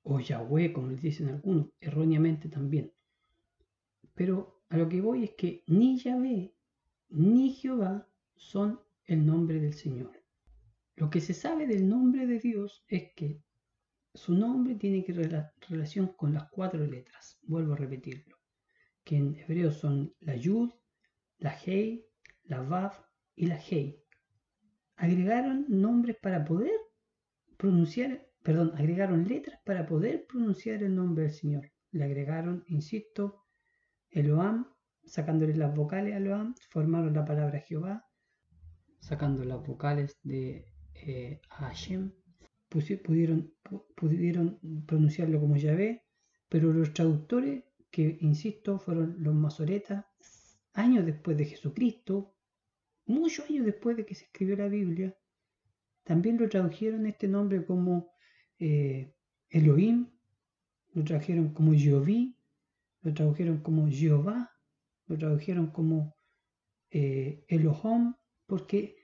o 0.03 0.21
Yahweh, 0.21 0.73
como 0.73 0.89
le 0.89 0.97
dicen 0.97 1.29
algunos, 1.29 1.69
erróneamente 1.81 2.49
también. 2.49 2.93
Pero 4.15 4.63
a 4.69 4.77
lo 4.77 4.89
que 4.89 5.01
voy 5.01 5.25
es 5.25 5.35
que 5.35 5.65
ni 5.67 5.99
Yahvé 5.99 6.55
ni 7.09 7.53
Jehová 7.53 8.09
son 8.37 8.81
el 9.05 9.27
nombre 9.27 9.61
del 9.61 9.75
Señor. 9.75 10.13
Lo 10.95 11.11
que 11.11 11.21
se 11.21 11.35
sabe 11.35 11.67
del 11.67 11.89
nombre 11.89 12.27
de 12.27 12.39
Dios 12.39 12.85
es 12.89 13.13
que 13.15 13.43
su 14.17 14.35
nombre 14.35 14.75
tiene 14.75 15.05
que 15.05 15.13
relación 15.69 16.09
con 16.17 16.33
las 16.33 16.49
cuatro 16.51 16.85
letras, 16.87 17.39
vuelvo 17.43 17.75
a 17.75 17.77
repetirlo, 17.77 18.37
que 19.05 19.17
en 19.17 19.37
hebreo 19.37 19.71
son 19.71 20.15
la 20.21 20.37
Yud, 20.37 20.71
la 21.39 21.57
Hei, 21.65 22.07
la 22.45 22.63
Vav 22.63 22.93
y 23.35 23.47
la 23.47 23.59
Hei. 23.59 24.03
Agregaron 24.97 25.67
nombres 25.69 26.17
para 26.21 26.45
poder 26.45 26.73
pronunciar, 27.59 28.27
perdón, 28.43 28.73
agregaron 28.77 29.29
letras 29.29 29.61
para 29.65 29.87
poder 29.87 30.27
pronunciar 30.27 30.83
el 30.83 30.95
nombre 30.95 31.25
del 31.25 31.33
Señor. 31.33 31.71
Le 31.91 32.05
agregaron, 32.05 32.65
insisto, 32.69 33.45
Eloham, 34.11 34.73
sacándole 35.05 35.55
las 35.55 35.75
vocales 35.75 36.15
a 36.15 36.19
Eloham, 36.19 36.55
formaron 36.71 37.13
la 37.15 37.25
palabra 37.25 37.61
Jehová, 37.61 38.07
sacando 38.99 39.45
las 39.45 39.63
vocales 39.63 40.19
de 40.23 40.65
eh, 40.95 41.41
Hashem, 41.51 42.13
pudieron, 42.69 43.55
pudieron 43.95 44.59
pronunciarlo 44.87 45.41
como 45.41 45.57
Yahvé, 45.57 46.03
pero 46.49 46.73
los 46.73 46.93
traductores, 46.93 47.65
que 47.91 48.19
insisto, 48.21 48.79
fueron 48.79 49.17
los 49.23 49.35
masoretas, 49.35 50.05
años 50.73 51.07
después 51.07 51.37
de 51.37 51.47
Jesucristo, 51.47 52.35
muchos 53.07 53.49
años 53.49 53.65
después 53.65 53.97
de 53.97 54.05
que 54.05 54.15
se 54.15 54.25
escribió 54.25 54.57
la 54.57 54.69
Biblia, 54.69 55.17
también 56.05 56.39
lo 56.39 56.49
tradujeron 56.49 57.07
este 57.07 57.27
nombre 57.27 57.65
como 57.65 58.11
eh, 58.59 59.15
Elohim, 59.49 60.09
lo 60.93 61.05
tradujeron 61.05 61.53
como 61.53 61.73
Jehoví, 61.73 62.37
lo 63.03 63.13
tradujeron 63.13 63.59
como 63.63 63.89
Jehová, 63.89 64.53
lo 65.07 65.19
tradujeron 65.19 65.71
como 65.71 66.17
eh, 66.91 67.45
Elohim, 67.49 68.15
porque 68.47 68.96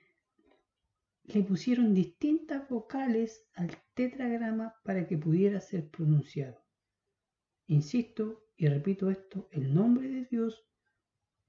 le 1.23 1.41
pusieron 1.43 1.93
distintas 1.93 2.67
vocales 2.67 3.47
al 3.53 3.71
tetragrama 3.93 4.75
para 4.83 5.07
que 5.07 5.17
pudiera 5.17 5.59
ser 5.61 5.89
pronunciado. 5.89 6.61
Insisto 7.67 8.43
y 8.57 8.67
repito 8.67 9.09
esto, 9.09 9.47
el 9.51 9.73
nombre 9.73 10.09
de 10.09 10.25
Dios 10.25 10.67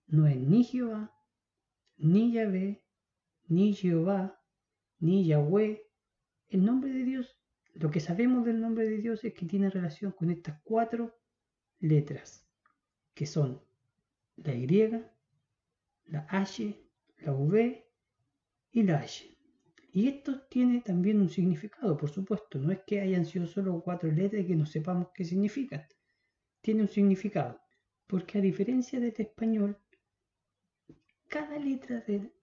no 0.07 0.27
es 0.27 0.37
ni 0.37 0.65
Jehová, 0.65 1.13
ni 1.97 2.33
Yahvé, 2.33 2.85
ni 3.49 3.75
Jehová, 3.75 4.41
ni 4.99 5.27
Yahweh. 5.27 5.83
El 6.49 6.65
nombre 6.65 6.93
de 6.93 7.05
Dios, 7.05 7.37
lo 7.75 7.91
que 7.91 8.01
sabemos 8.01 8.45
del 8.45 8.61
nombre 8.61 8.89
de 8.89 8.99
Dios 8.99 9.25
es 9.25 9.35
que 9.35 9.47
tiene 9.47 9.71
relación 9.71 10.13
con 10.13 10.31
estas 10.31 10.61
cuatro 10.63 11.19
letras, 11.81 12.47
que 13.13 13.27
son 13.27 13.61
la 14.37 14.55
Y, 14.55 14.67
la 16.07 16.27
H, 16.31 16.89
la 17.19 17.33
V 17.33 17.87
y 18.73 18.83
la 18.83 18.99
H. 18.99 19.34
Y 19.97 20.09
esto 20.09 20.41
tiene 20.51 20.81
también 20.81 21.21
un 21.21 21.29
significado, 21.29 21.97
por 21.97 22.11
supuesto. 22.11 22.59
No 22.59 22.73
es 22.73 22.81
que 22.85 23.01
hayan 23.01 23.25
sido 23.25 23.47
solo 23.47 23.81
cuatro 23.81 24.11
letras 24.11 24.45
que 24.45 24.57
no 24.57 24.67
sepamos 24.67 25.11
qué 25.15 25.25
significan. 25.25 25.87
Tiene 26.61 26.83
un 26.83 26.89
significado. 26.89 27.61
Porque 28.09 28.39
a 28.39 28.41
diferencia 28.41 28.99
de 28.99 29.09
este 29.09 29.23
español, 29.23 29.79
cada 31.29 31.57
letra 31.61 32.01
del 32.01 32.35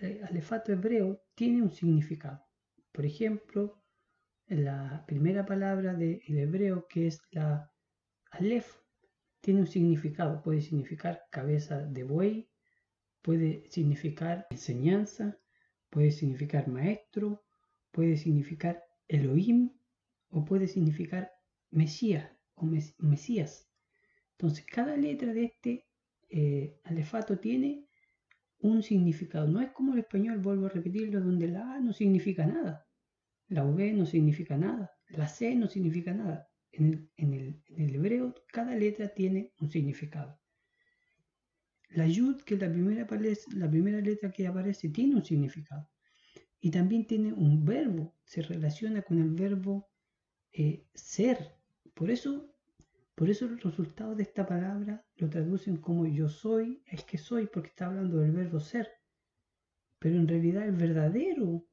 eh, 0.00 0.22
alefato 0.26 0.72
hebreo 0.72 1.20
tiene 1.34 1.60
un 1.60 1.70
significado. 1.70 2.42
Por 2.92 3.04
ejemplo, 3.04 3.82
la 4.46 5.04
primera 5.06 5.44
palabra 5.44 5.92
del 5.92 6.22
hebreo, 6.26 6.86
que 6.88 7.08
es 7.08 7.20
la 7.30 7.70
alef, 8.30 8.74
tiene 9.42 9.60
un 9.60 9.66
significado. 9.66 10.42
Puede 10.42 10.62
significar 10.62 11.24
cabeza 11.30 11.76
de 11.82 12.04
buey, 12.04 12.48
puede 13.20 13.68
significar 13.68 14.46
enseñanza, 14.48 15.38
Puede 15.96 16.10
significar 16.10 16.68
maestro, 16.68 17.42
puede 17.90 18.18
significar 18.18 18.84
Elohim 19.08 19.70
o 20.28 20.44
puede 20.44 20.66
significar 20.68 21.32
Mesías 21.70 22.30
o 22.54 22.66
Mesías. 22.98 23.66
Entonces 24.32 24.66
cada 24.66 24.94
letra 24.98 25.32
de 25.32 25.44
este 25.44 25.86
eh, 26.28 26.78
alefato 26.84 27.38
tiene 27.38 27.86
un 28.58 28.82
significado. 28.82 29.48
No 29.48 29.62
es 29.62 29.70
como 29.70 29.94
el 29.94 30.00
español, 30.00 30.40
vuelvo 30.40 30.66
a 30.66 30.68
repetirlo, 30.68 31.18
donde 31.22 31.48
la 31.48 31.76
A 31.76 31.80
no 31.80 31.94
significa 31.94 32.44
nada, 32.44 32.86
la 33.48 33.64
V 33.64 33.94
no 33.94 34.04
significa 34.04 34.58
nada, 34.58 34.90
la 35.08 35.26
C 35.28 35.54
no 35.54 35.66
significa 35.66 36.12
nada. 36.12 36.46
En 36.72 37.08
el, 37.16 37.62
hebreo 37.74 38.34
cada 38.52 38.74
letra 38.74 39.14
tiene 39.14 39.54
un 39.60 39.70
significado. 39.70 40.38
La 41.88 42.06
yud, 42.06 42.42
que 42.42 42.54
es 42.54 42.60
la 42.60 42.70
primera, 43.70 44.00
letra 44.00 44.32
que 44.32 44.46
aparece, 44.46 44.88
tiene 44.90 45.14
un 45.16 45.24
significado. 45.24 45.88
Y 46.60 46.70
también 46.70 47.06
tiene 47.06 47.32
un 47.32 47.64
verbo, 47.64 48.14
se 48.24 48.42
relaciona 48.42 49.02
con 49.02 49.18
el 49.20 49.30
verbo 49.30 49.88
eh, 50.52 50.86
ser. 50.94 51.54
Por 51.94 52.10
eso 52.10 52.52
Por 53.14 53.30
eso 53.30 53.46
el 53.46 53.58
resultado 53.60 54.14
de 54.14 54.22
esta 54.24 54.44
palabra 54.46 55.02
lo 55.16 55.28
traducen 55.30 55.78
como 55.78 56.06
yo 56.06 56.28
soy 56.28 56.82
el 56.86 57.04
que 57.04 57.18
soy, 57.18 57.46
porque 57.46 57.68
está 57.70 57.86
hablando 57.86 58.18
del 58.18 58.32
verbo 58.32 58.60
ser. 58.60 58.88
Pero 59.98 60.16
en 60.16 60.28
realidad 60.28 60.68
el 60.68 60.76
verdadero 60.76 61.66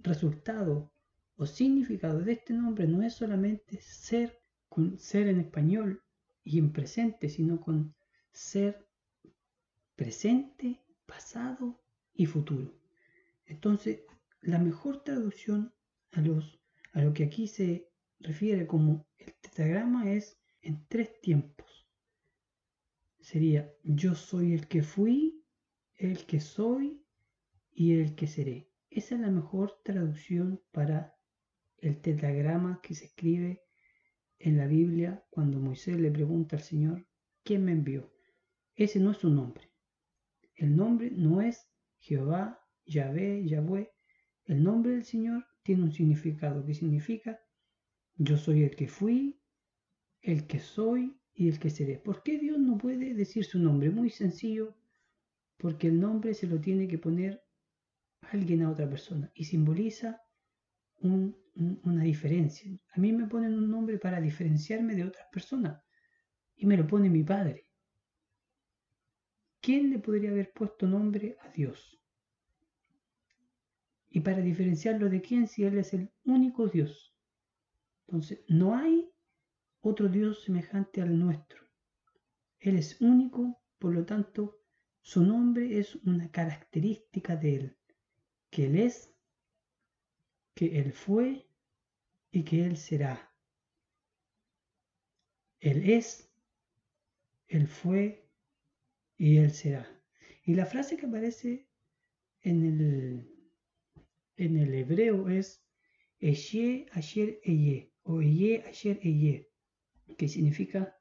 resultado 0.00 0.92
o 1.36 1.46
significado 1.46 2.20
de 2.20 2.32
este 2.32 2.52
nombre 2.52 2.88
no 2.88 3.02
es 3.02 3.14
solamente 3.14 3.80
ser 3.80 4.40
con 4.68 4.98
ser 4.98 5.28
en 5.28 5.38
español 5.40 6.02
y 6.42 6.58
en 6.58 6.72
presente, 6.72 7.28
sino 7.28 7.60
con 7.60 7.94
ser 8.32 8.86
presente, 9.96 10.80
pasado 11.06 11.80
y 12.14 12.26
futuro. 12.26 12.78
Entonces, 13.46 14.02
la 14.40 14.58
mejor 14.58 15.02
traducción 15.02 15.72
a, 16.12 16.20
los, 16.20 16.60
a 16.92 17.02
lo 17.02 17.12
que 17.12 17.24
aquí 17.24 17.48
se 17.48 17.88
refiere 18.20 18.66
como 18.66 19.06
el 19.18 19.34
tetragrama 19.34 20.10
es 20.10 20.38
en 20.62 20.86
tres 20.88 21.20
tiempos. 21.20 21.88
Sería 23.20 23.72
yo 23.82 24.14
soy 24.14 24.54
el 24.54 24.68
que 24.68 24.82
fui, 24.82 25.44
el 25.96 26.26
que 26.26 26.40
soy 26.40 27.04
y 27.72 27.94
el 28.00 28.14
que 28.14 28.26
seré. 28.26 28.70
Esa 28.90 29.16
es 29.16 29.20
la 29.20 29.30
mejor 29.30 29.80
traducción 29.82 30.62
para 30.70 31.16
el 31.78 32.00
tetragrama 32.00 32.80
que 32.82 32.94
se 32.94 33.06
escribe 33.06 33.62
en 34.38 34.56
la 34.56 34.66
Biblia 34.66 35.24
cuando 35.30 35.58
Moisés 35.58 35.98
le 35.98 36.10
pregunta 36.10 36.56
al 36.56 36.62
Señor, 36.62 37.06
¿quién 37.42 37.64
me 37.64 37.72
envió? 37.72 38.17
Ese 38.78 39.00
no 39.00 39.10
es 39.10 39.16
su 39.16 39.28
nombre. 39.28 39.72
El 40.54 40.76
nombre 40.76 41.10
no 41.10 41.42
es 41.42 41.68
Jehová, 41.98 42.60
Yahvé, 42.86 43.44
Yahweh. 43.44 43.90
El 44.44 44.62
nombre 44.62 44.92
del 44.92 45.04
Señor 45.04 45.44
tiene 45.64 45.82
un 45.82 45.92
significado 45.92 46.64
que 46.64 46.74
significa 46.74 47.40
yo 48.14 48.36
soy 48.36 48.62
el 48.62 48.76
que 48.76 48.86
fui, 48.86 49.42
el 50.20 50.46
que 50.46 50.60
soy 50.60 51.20
y 51.34 51.48
el 51.48 51.58
que 51.58 51.70
seré. 51.70 51.98
¿Por 51.98 52.22
qué 52.22 52.38
Dios 52.38 52.60
no 52.60 52.78
puede 52.78 53.14
decir 53.14 53.44
su 53.44 53.58
nombre? 53.58 53.90
Muy 53.90 54.10
sencillo, 54.10 54.76
porque 55.56 55.88
el 55.88 55.98
nombre 55.98 56.32
se 56.32 56.46
lo 56.46 56.60
tiene 56.60 56.86
que 56.86 56.98
poner 56.98 57.42
alguien 58.30 58.62
a 58.62 58.70
otra 58.70 58.88
persona 58.88 59.28
y 59.34 59.42
simboliza 59.42 60.22
una 61.00 62.04
diferencia. 62.04 62.70
A 62.94 63.00
mí 63.00 63.12
me 63.12 63.26
ponen 63.26 63.54
un 63.54 63.68
nombre 63.68 63.98
para 63.98 64.20
diferenciarme 64.20 64.94
de 64.94 65.02
otras 65.02 65.26
personas 65.32 65.82
y 66.54 66.64
me 66.66 66.76
lo 66.76 66.86
pone 66.86 67.10
mi 67.10 67.24
padre. 67.24 67.67
¿Quién 69.60 69.90
le 69.90 69.98
podría 69.98 70.30
haber 70.30 70.52
puesto 70.52 70.86
nombre 70.86 71.36
a 71.40 71.48
Dios? 71.48 72.00
Y 74.10 74.20
para 74.20 74.40
diferenciarlo 74.40 75.08
de 75.08 75.20
quién 75.20 75.46
si 75.46 75.64
Él 75.64 75.78
es 75.78 75.92
el 75.94 76.10
único 76.24 76.68
Dios. 76.68 77.14
Entonces, 78.06 78.40
no 78.48 78.74
hay 78.74 79.10
otro 79.80 80.08
Dios 80.08 80.42
semejante 80.42 81.02
al 81.02 81.18
nuestro. 81.18 81.62
Él 82.60 82.76
es 82.76 83.00
único, 83.00 83.60
por 83.78 83.94
lo 83.94 84.04
tanto, 84.04 84.58
su 85.02 85.22
nombre 85.22 85.78
es 85.78 85.96
una 85.96 86.30
característica 86.30 87.36
de 87.36 87.54
Él, 87.54 87.78
que 88.50 88.66
Él 88.66 88.78
es 88.78 89.14
que 90.54 90.80
Él 90.80 90.92
fue 90.92 91.46
y 92.32 92.42
que 92.42 92.64
Él 92.64 92.76
será. 92.76 93.32
Él 95.60 95.88
es, 95.88 96.30
Él 97.46 97.68
fue 97.68 98.27
y 99.18 99.36
Él 99.38 99.50
será. 99.50 99.86
Y 100.44 100.54
la 100.54 100.64
frase 100.64 100.96
que 100.96 101.06
aparece 101.06 101.68
en 102.40 102.64
el, 102.64 103.28
en 104.36 104.56
el 104.56 104.72
hebreo 104.72 105.28
es 105.28 105.62
Eye 106.20 106.86
ayer 106.92 107.40
eye 107.44 107.92
o 108.02 108.22
Eye 108.22 108.64
ayer 108.66 108.98
eye, 109.02 109.50
que 110.16 110.28
significa 110.28 110.96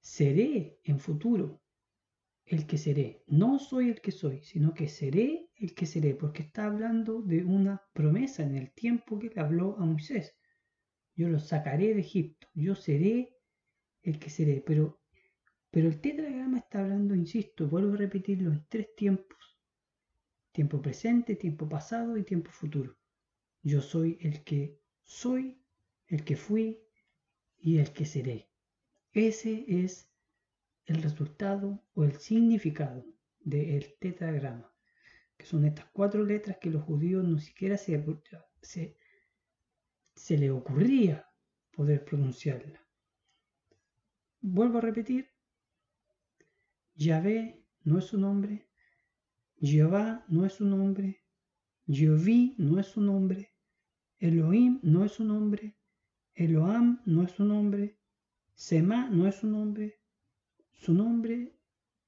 seré 0.00 0.78
en 0.84 1.00
futuro 1.00 1.62
el 2.46 2.66
que 2.66 2.78
seré. 2.78 3.22
No 3.26 3.58
soy 3.58 3.88
el 3.88 4.00
que 4.00 4.12
soy, 4.12 4.42
sino 4.42 4.74
que 4.74 4.88
seré 4.88 5.50
el 5.56 5.74
que 5.74 5.86
seré, 5.86 6.14
porque 6.14 6.42
está 6.42 6.66
hablando 6.66 7.22
de 7.22 7.44
una 7.44 7.82
promesa 7.92 8.42
en 8.42 8.54
el 8.54 8.72
tiempo 8.72 9.18
que 9.18 9.30
le 9.30 9.40
habló 9.40 9.76
a 9.78 9.86
Moisés. 9.86 10.36
Yo 11.14 11.28
lo 11.28 11.38
sacaré 11.38 11.94
de 11.94 12.00
Egipto, 12.00 12.48
yo 12.54 12.74
seré 12.74 13.34
el 14.02 14.18
que 14.18 14.30
seré, 14.30 14.62
pero, 14.66 15.00
pero 15.74 15.88
el 15.88 16.00
tetragrama 16.00 16.58
está 16.58 16.82
hablando, 16.82 17.16
insisto, 17.16 17.66
vuelvo 17.66 17.94
a 17.94 17.96
repetirlo, 17.96 18.52
en 18.52 18.64
tres 18.68 18.94
tiempos. 18.94 19.58
Tiempo 20.52 20.80
presente, 20.80 21.34
tiempo 21.34 21.68
pasado 21.68 22.16
y 22.16 22.22
tiempo 22.22 22.52
futuro. 22.52 22.96
Yo 23.60 23.80
soy 23.80 24.16
el 24.20 24.44
que 24.44 24.78
soy, 25.02 25.60
el 26.06 26.24
que 26.24 26.36
fui 26.36 26.80
y 27.58 27.78
el 27.78 27.92
que 27.92 28.04
seré. 28.04 28.48
Ese 29.12 29.64
es 29.66 30.08
el 30.86 31.02
resultado 31.02 31.82
o 31.94 32.04
el 32.04 32.12
significado 32.20 33.04
del 33.40 33.96
tetragrama 33.98 34.72
que 35.36 35.44
son 35.44 35.64
estas 35.64 35.86
cuatro 35.86 36.22
letras 36.22 36.58
que 36.60 36.70
los 36.70 36.84
judíos 36.84 37.24
no 37.24 37.40
siquiera 37.40 37.76
se, 37.76 38.00
se, 38.62 38.96
se 40.14 40.38
le 40.38 40.52
ocurría 40.52 41.28
poder 41.72 42.04
pronunciarla. 42.04 42.80
Vuelvo 44.40 44.78
a 44.78 44.82
repetir, 44.82 45.33
Yahvé 46.96 47.64
no 47.82 47.98
es 47.98 48.04
su 48.06 48.18
nombre, 48.18 48.68
Jehová 49.60 50.24
no 50.28 50.46
es 50.46 50.54
su 50.54 50.64
nombre, 50.64 51.22
Jehoví 51.86 52.54
no 52.58 52.78
es 52.78 52.86
su 52.86 53.00
nombre, 53.00 53.52
Elohim 54.18 54.78
no 54.82 55.04
es 55.04 55.12
su 55.12 55.24
nombre, 55.24 55.76
Eloam 56.34 57.02
no 57.04 57.22
es 57.22 57.32
su 57.32 57.44
nombre, 57.44 57.98
Sema 58.54 59.08
no 59.10 59.26
es 59.26 59.36
su 59.36 59.46
nombre, 59.48 60.00
su 60.72 60.94
nombre 60.94 61.56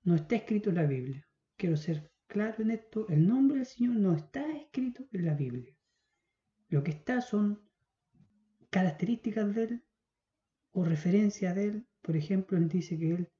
no 0.04 0.14
está 0.14 0.36
escrito 0.36 0.70
en 0.70 0.76
la 0.76 0.86
Biblia. 0.86 1.26
Quiero 1.56 1.76
ser 1.76 2.12
claro 2.26 2.62
en 2.62 2.70
esto, 2.70 3.08
el 3.08 3.26
nombre 3.26 3.58
del 3.58 3.66
Señor 3.66 3.96
no 3.96 4.14
está 4.14 4.50
escrito 4.56 5.06
en 5.12 5.24
la 5.24 5.34
Biblia. 5.34 5.76
Lo 6.68 6.82
que 6.82 6.92
está 6.92 7.20
son 7.20 7.60
características 8.70 9.54
de 9.54 9.62
Él 9.64 9.84
o 10.72 10.84
referencia 10.84 11.54
de 11.54 11.64
Él. 11.64 11.86
Por 12.02 12.16
ejemplo, 12.16 12.56
Él 12.56 12.68
dice 12.68 12.98
que 12.98 13.10
Él 13.10 13.32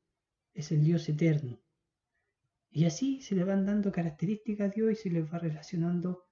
es 0.57 0.73
el 0.73 0.83
Dios 0.83 1.09
eterno. 1.09 1.61
Y 2.71 2.87
así 2.87 3.21
se 3.21 3.35
le 3.35 3.45
van 3.45 3.67
dando 3.67 3.93
características 3.93 4.71
a 4.71 4.75
Dios 4.75 4.93
y 4.93 4.97
se 4.97 5.11
le 5.11 5.23
va 5.23 5.39
relacionando 5.39 6.25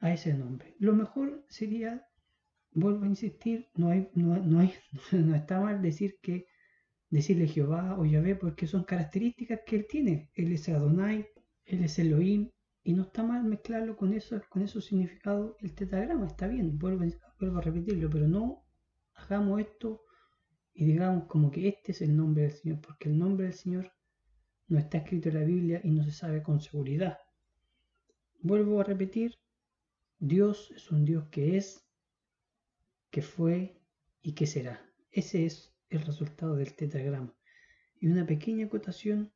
a 0.00 0.12
ese 0.12 0.34
nombre. 0.34 0.76
Lo 0.78 0.94
mejor 0.94 1.44
sería, 1.48 2.06
vuelvo 2.72 3.04
a 3.04 3.08
insistir, 3.08 3.68
no, 3.74 3.88
hay, 3.88 4.08
no, 4.14 4.60
hay, 4.60 4.72
no 5.12 5.34
está 5.34 5.60
mal 5.60 5.82
decir 5.82 6.18
que 6.22 6.46
decirle 7.10 7.48
Jehová 7.48 7.98
o 7.98 8.04
Yahvé 8.04 8.36
porque 8.36 8.66
son 8.66 8.84
características 8.84 9.60
que 9.66 9.76
él 9.76 9.86
tiene. 9.88 10.30
Él 10.34 10.52
es 10.52 10.68
Adonai, 10.68 11.26
él 11.64 11.84
es 11.84 11.98
Elohim, 11.98 12.50
y 12.82 12.92
no 12.92 13.02
está 13.02 13.22
mal 13.22 13.44
mezclarlo 13.44 13.96
con 13.96 14.12
eso, 14.12 14.40
con 14.48 14.62
esos 14.62 14.86
significados, 14.86 15.56
el 15.60 15.74
tetragrama, 15.74 16.26
está 16.26 16.46
bien, 16.46 16.78
vuelvo, 16.78 17.04
vuelvo 17.38 17.58
a 17.58 17.62
repetirlo, 17.62 18.08
pero 18.08 18.28
no 18.28 18.64
hagamos 19.14 19.60
esto 19.60 20.02
y 20.78 20.84
digamos 20.84 21.24
como 21.24 21.50
que 21.50 21.66
este 21.66 21.90
es 21.90 22.02
el 22.02 22.16
nombre 22.16 22.44
del 22.44 22.52
Señor, 22.52 22.80
porque 22.80 23.08
el 23.08 23.18
nombre 23.18 23.46
del 23.46 23.54
Señor 23.54 23.92
no 24.68 24.78
está 24.78 24.98
escrito 24.98 25.28
en 25.28 25.34
la 25.34 25.44
Biblia 25.44 25.80
y 25.82 25.90
no 25.90 26.04
se 26.04 26.12
sabe 26.12 26.40
con 26.40 26.60
seguridad. 26.60 27.18
Vuelvo 28.42 28.80
a 28.80 28.84
repetir, 28.84 29.34
Dios 30.20 30.70
es 30.70 30.88
un 30.92 31.04
Dios 31.04 31.26
que 31.30 31.56
es, 31.56 31.84
que 33.10 33.22
fue 33.22 33.82
y 34.22 34.36
que 34.36 34.46
será. 34.46 34.88
Ese 35.10 35.46
es 35.46 35.74
el 35.90 36.02
resultado 36.02 36.54
del 36.54 36.76
tetragrama. 36.76 37.36
Y 37.98 38.06
una 38.06 38.24
pequeña 38.24 38.66
acotación 38.66 39.32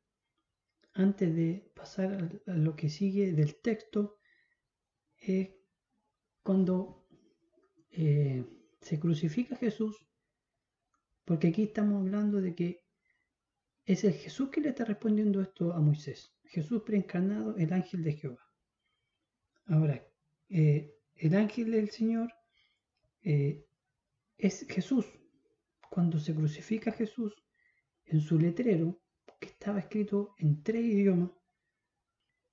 antes 0.93 1.35
de 1.35 1.69
pasar 1.75 2.39
a 2.47 2.53
lo 2.53 2.77
que 2.77 2.87
sigue 2.87 3.33
del 3.33 3.59
texto, 3.59 4.17
es 5.17 5.49
cuando 6.41 7.05
eh, 7.91 8.45
se 8.79 8.97
crucifica 8.97 9.57
Jesús, 9.57 10.07
porque 11.25 11.47
aquí 11.47 11.63
estamos 11.63 12.01
hablando 12.01 12.41
de 12.41 12.55
que 12.55 12.83
es 13.85 14.03
el 14.03 14.13
Jesús 14.13 14.49
que 14.49 14.61
le 14.61 14.69
está 14.69 14.85
respondiendo 14.85 15.41
esto 15.41 15.73
a 15.73 15.79
Moisés. 15.79 16.33
Jesús 16.45 16.83
preencarnado, 16.83 17.55
el 17.57 17.73
ángel 17.73 18.03
de 18.03 18.13
Jehová. 18.13 18.51
Ahora, 19.65 20.05
eh, 20.49 20.93
el 21.15 21.35
ángel 21.35 21.71
del 21.71 21.89
Señor 21.89 22.31
eh, 23.21 23.65
es 24.37 24.65
Jesús. 24.69 25.05
Cuando 25.89 26.19
se 26.19 26.33
crucifica 26.33 26.91
Jesús, 26.91 27.33
en 28.05 28.21
su 28.21 28.37
letrero 28.37 28.99
que 29.39 29.47
estaba 29.47 29.79
escrito 29.79 30.35
en 30.37 30.63
tres 30.63 30.83
idiomas. 30.83 31.31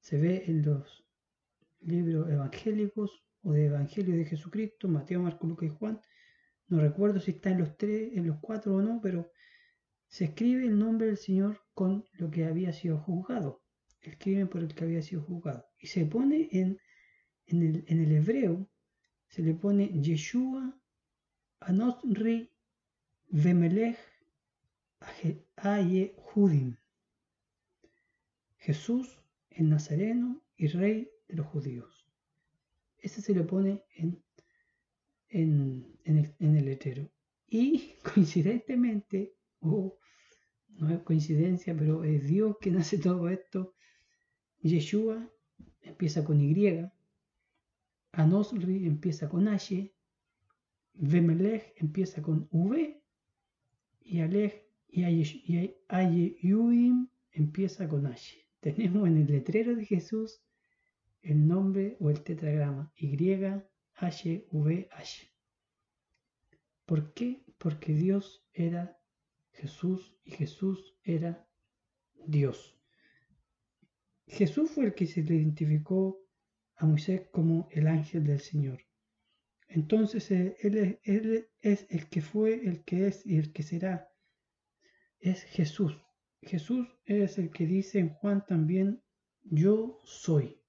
Se 0.00 0.18
ve 0.18 0.44
en 0.46 0.62
los 0.62 1.04
libros 1.80 2.28
evangélicos 2.30 3.22
o 3.42 3.52
de 3.52 3.66
Evangelio 3.66 4.16
de 4.16 4.24
Jesucristo, 4.24 4.88
Mateo, 4.88 5.20
Marco, 5.20 5.46
Lucas 5.46 5.68
y 5.70 5.74
Juan. 5.76 6.00
No 6.70 6.80
recuerdo 6.80 7.18
si 7.18 7.32
está 7.32 7.50
en 7.50 7.58
los 7.58 7.76
tres, 7.76 8.12
en 8.16 8.28
los 8.28 8.38
cuatro 8.40 8.76
o 8.76 8.80
no, 8.80 9.00
pero 9.02 9.32
se 10.06 10.26
escribe 10.26 10.66
el 10.66 10.78
nombre 10.78 11.08
del 11.08 11.16
Señor 11.16 11.60
con 11.74 12.04
lo 12.12 12.30
que 12.30 12.44
había 12.44 12.72
sido 12.72 12.98
juzgado, 12.98 13.60
el 14.02 14.16
crimen 14.18 14.48
por 14.48 14.62
el 14.62 14.72
que 14.72 14.84
había 14.84 15.02
sido 15.02 15.22
juzgado. 15.22 15.66
Y 15.78 15.88
se 15.88 16.06
pone 16.06 16.48
en, 16.52 16.78
en, 17.46 17.62
el, 17.62 17.84
en 17.88 18.00
el 18.00 18.12
hebreo, 18.12 18.70
se 19.28 19.42
le 19.42 19.54
pone 19.54 19.88
Yeshua 20.00 20.80
Anosri 21.58 22.52
Vemelech 23.30 23.98
Judim. 26.16 26.76
Jesús, 28.58 29.20
el 29.50 29.70
Nazareno 29.70 30.40
y 30.56 30.68
Rey 30.68 31.10
de 31.26 31.34
los 31.34 31.46
judíos. 31.46 32.06
Ese 32.98 33.22
se 33.22 33.34
le 33.34 33.42
pone 33.42 33.82
en, 33.96 34.22
en, 35.30 35.86
el, 36.04 36.34
en 36.38 36.56
el 36.56 36.64
letrero. 36.64 37.10
Y 37.48 37.94
coincidentemente, 38.14 39.34
o 39.60 39.98
no 40.68 40.90
es 40.90 41.00
coincidencia, 41.00 41.76
pero 41.76 42.04
es 42.04 42.26
Dios 42.26 42.56
quien 42.60 42.76
hace 42.76 42.98
todo 42.98 43.28
esto. 43.28 43.74
Yeshua 44.62 45.30
empieza 45.82 46.24
con 46.24 46.40
Y, 46.40 46.86
Anosri 48.12 48.86
empieza 48.86 49.28
con 49.28 49.48
H, 49.48 49.92
Vemelech 50.94 51.74
empieza 51.76 52.20
con 52.20 52.48
V 52.50 53.02
y 54.02 54.20
Alej 54.20 54.66
y 54.88 55.04
Ayeyuim 55.88 57.08
empieza 57.30 57.88
con 57.88 58.06
H. 58.06 58.36
Tenemos 58.60 59.08
en 59.08 59.18
el 59.18 59.26
letrero 59.26 59.74
de 59.76 59.86
Jesús 59.86 60.42
el 61.22 61.46
nombre 61.46 61.96
o 62.00 62.10
el 62.10 62.22
tetragrama 62.22 62.92
YHVH. 64.00 65.30
¿Por 66.86 67.12
qué? 67.14 67.44
Porque 67.58 67.92
Dios 67.92 68.44
era 68.52 68.98
Jesús 69.52 70.16
y 70.24 70.32
Jesús 70.32 70.96
era 71.04 71.46
Dios. 72.26 72.76
Jesús 74.26 74.70
fue 74.70 74.86
el 74.86 74.94
que 74.94 75.06
se 75.06 75.22
le 75.22 75.34
identificó 75.34 76.24
a 76.76 76.86
Moisés 76.86 77.28
como 77.30 77.68
el 77.72 77.86
ángel 77.86 78.24
del 78.24 78.40
Señor. 78.40 78.80
Entonces 79.68 80.30
él, 80.30 80.98
él, 81.04 81.48
es 81.60 81.86
el 81.90 82.08
que 82.08 82.22
fue, 82.22 82.66
el 82.66 82.84
que 82.84 83.06
es 83.06 83.24
y 83.26 83.38
el 83.38 83.52
que 83.52 83.62
será. 83.62 84.08
Es 85.18 85.42
Jesús. 85.44 85.96
Jesús 86.42 86.88
es 87.04 87.38
el 87.38 87.50
que 87.50 87.66
dice 87.66 87.98
en 87.98 88.08
Juan 88.08 88.44
también, 88.46 89.02
yo 89.42 90.00
soy. 90.04 90.59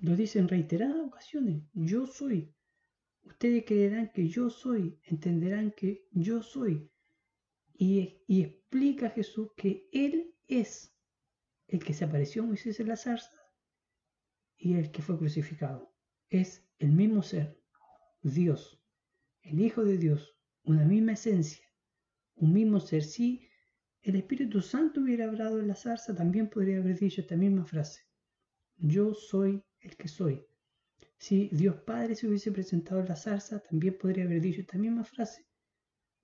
Lo 0.00 0.16
dice 0.16 0.38
en 0.38 0.48
reiteradas 0.48 0.98
ocasiones, 0.98 1.62
yo 1.74 2.06
soy. 2.06 2.54
Ustedes 3.22 3.64
creerán 3.66 4.10
que 4.14 4.28
yo 4.28 4.48
soy, 4.48 4.98
entenderán 5.02 5.72
que 5.72 6.08
yo 6.10 6.42
soy. 6.42 6.90
Y, 7.74 8.22
y 8.26 8.42
explica 8.42 9.10
Jesús 9.10 9.50
que 9.56 9.88
Él 9.92 10.34
es 10.48 10.96
el 11.68 11.84
que 11.84 11.92
se 11.92 12.06
apareció 12.06 12.42
a 12.42 12.46
Moisés 12.46 12.80
en 12.80 12.88
la 12.88 12.96
zarza 12.96 13.30
y 14.56 14.74
el 14.74 14.90
que 14.90 15.02
fue 15.02 15.18
crucificado. 15.18 15.94
Es 16.30 16.66
el 16.78 16.92
mismo 16.92 17.22
ser, 17.22 17.60
Dios, 18.22 18.82
el 19.42 19.60
Hijo 19.60 19.84
de 19.84 19.98
Dios, 19.98 20.34
una 20.62 20.86
misma 20.86 21.12
esencia, 21.12 21.66
un 22.36 22.54
mismo 22.54 22.80
ser. 22.80 23.04
Si 23.04 23.46
el 24.00 24.16
Espíritu 24.16 24.62
Santo 24.62 25.02
hubiera 25.02 25.26
hablado 25.26 25.60
en 25.60 25.68
la 25.68 25.74
zarza, 25.74 26.14
también 26.14 26.48
podría 26.48 26.78
haber 26.78 26.98
dicho 26.98 27.20
esta 27.20 27.36
misma 27.36 27.66
frase. 27.66 28.00
Yo 28.76 29.12
soy 29.12 29.62
el 29.80 29.96
que 29.96 30.08
soy. 30.08 30.44
Si 31.18 31.48
Dios 31.52 31.76
Padre 31.76 32.14
se 32.14 32.26
hubiese 32.26 32.50
presentado 32.50 33.00
en 33.00 33.08
la 33.08 33.16
zarza, 33.16 33.60
también 33.60 33.98
podría 33.98 34.24
haber 34.24 34.40
dicho 34.40 34.60
esta 34.60 34.78
misma 34.78 35.04
frase. 35.04 35.46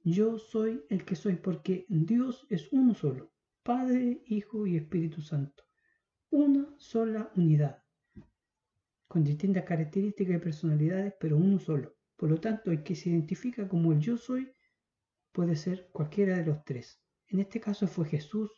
Yo 0.02 0.38
soy 0.38 0.84
el 0.88 1.04
que 1.04 1.16
soy, 1.16 1.36
porque 1.36 1.84
Dios 1.88 2.46
es 2.48 2.72
uno 2.72 2.94
solo, 2.94 3.32
Padre, 3.62 4.22
Hijo 4.26 4.66
y 4.66 4.76
Espíritu 4.76 5.20
Santo. 5.20 5.64
Una 6.30 6.74
sola 6.78 7.30
unidad 7.36 7.82
con 9.08 9.24
distintas 9.24 9.64
características 9.64 10.36
y 10.36 10.38
personalidades, 10.38 11.14
pero 11.18 11.36
uno 11.36 11.58
solo. 11.58 11.94
Por 12.16 12.30
lo 12.30 12.40
tanto, 12.40 12.70
el 12.70 12.82
que 12.82 12.94
se 12.94 13.10
identifica 13.10 13.68
como 13.68 13.92
el 13.92 14.00
yo 14.00 14.16
soy 14.16 14.52
puede 15.32 15.56
ser 15.56 15.88
cualquiera 15.92 16.36
de 16.36 16.46
los 16.46 16.64
tres. 16.64 17.00
En 17.28 17.40
este 17.40 17.60
caso 17.60 17.86
fue 17.86 18.06
Jesús, 18.06 18.50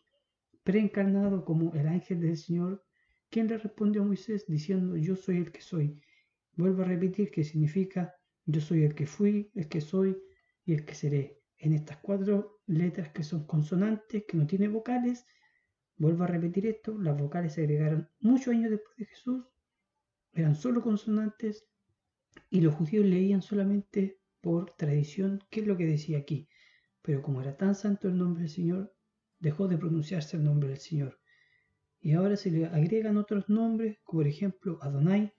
preencarnado 0.62 1.44
como 1.44 1.74
el 1.74 1.88
ángel 1.88 2.20
del 2.20 2.36
Señor, 2.36 2.84
quien 3.30 3.48
le 3.48 3.58
respondió 3.58 4.02
a 4.02 4.04
Moisés 4.04 4.46
diciendo, 4.46 4.96
yo 4.96 5.16
soy 5.16 5.38
el 5.38 5.52
que 5.52 5.60
soy. 5.60 6.00
Vuelvo 6.54 6.82
a 6.82 6.86
repetir 6.86 7.30
que 7.30 7.44
significa, 7.44 8.14
yo 8.46 8.60
soy 8.60 8.84
el 8.84 8.94
que 8.94 9.06
fui, 9.06 9.50
el 9.54 9.68
que 9.68 9.80
soy 9.80 10.16
y 10.64 10.74
el 10.74 10.84
que 10.84 10.94
seré. 10.94 11.40
En 11.56 11.72
estas 11.72 11.98
cuatro 11.98 12.60
letras 12.66 13.10
que 13.10 13.22
son 13.22 13.46
consonantes, 13.46 14.24
que 14.26 14.36
no 14.36 14.46
tienen 14.46 14.72
vocales, 14.72 15.26
vuelvo 15.96 16.24
a 16.24 16.28
repetir 16.28 16.66
esto, 16.66 16.96
las 16.98 17.16
vocales 17.16 17.54
se 17.54 17.62
agregaron 17.62 18.08
muchos 18.20 18.54
años 18.54 18.70
después 18.70 18.96
de 18.96 19.06
Jesús 19.06 19.44
eran 20.38 20.54
solo 20.54 20.82
consonantes 20.82 21.66
y 22.48 22.60
los 22.60 22.74
judíos 22.74 23.04
leían 23.04 23.42
solamente 23.42 24.20
por 24.40 24.76
tradición 24.76 25.42
qué 25.50 25.60
es 25.60 25.66
lo 25.66 25.76
que 25.76 25.86
decía 25.86 26.18
aquí. 26.18 26.48
Pero 27.02 27.22
como 27.22 27.40
era 27.42 27.56
tan 27.56 27.74
santo 27.74 28.08
el 28.08 28.16
nombre 28.16 28.42
del 28.42 28.50
Señor, 28.50 28.94
dejó 29.40 29.66
de 29.66 29.78
pronunciarse 29.78 30.36
el 30.36 30.44
nombre 30.44 30.68
del 30.68 30.78
Señor. 30.78 31.18
Y 32.08 32.14
ahora 32.14 32.36
se 32.36 32.50
le 32.50 32.64
agregan 32.64 33.18
otros 33.18 33.50
nombres, 33.50 33.98
como 34.02 34.20
por 34.20 34.28
ejemplo 34.28 34.78
Adonai, 34.80 35.34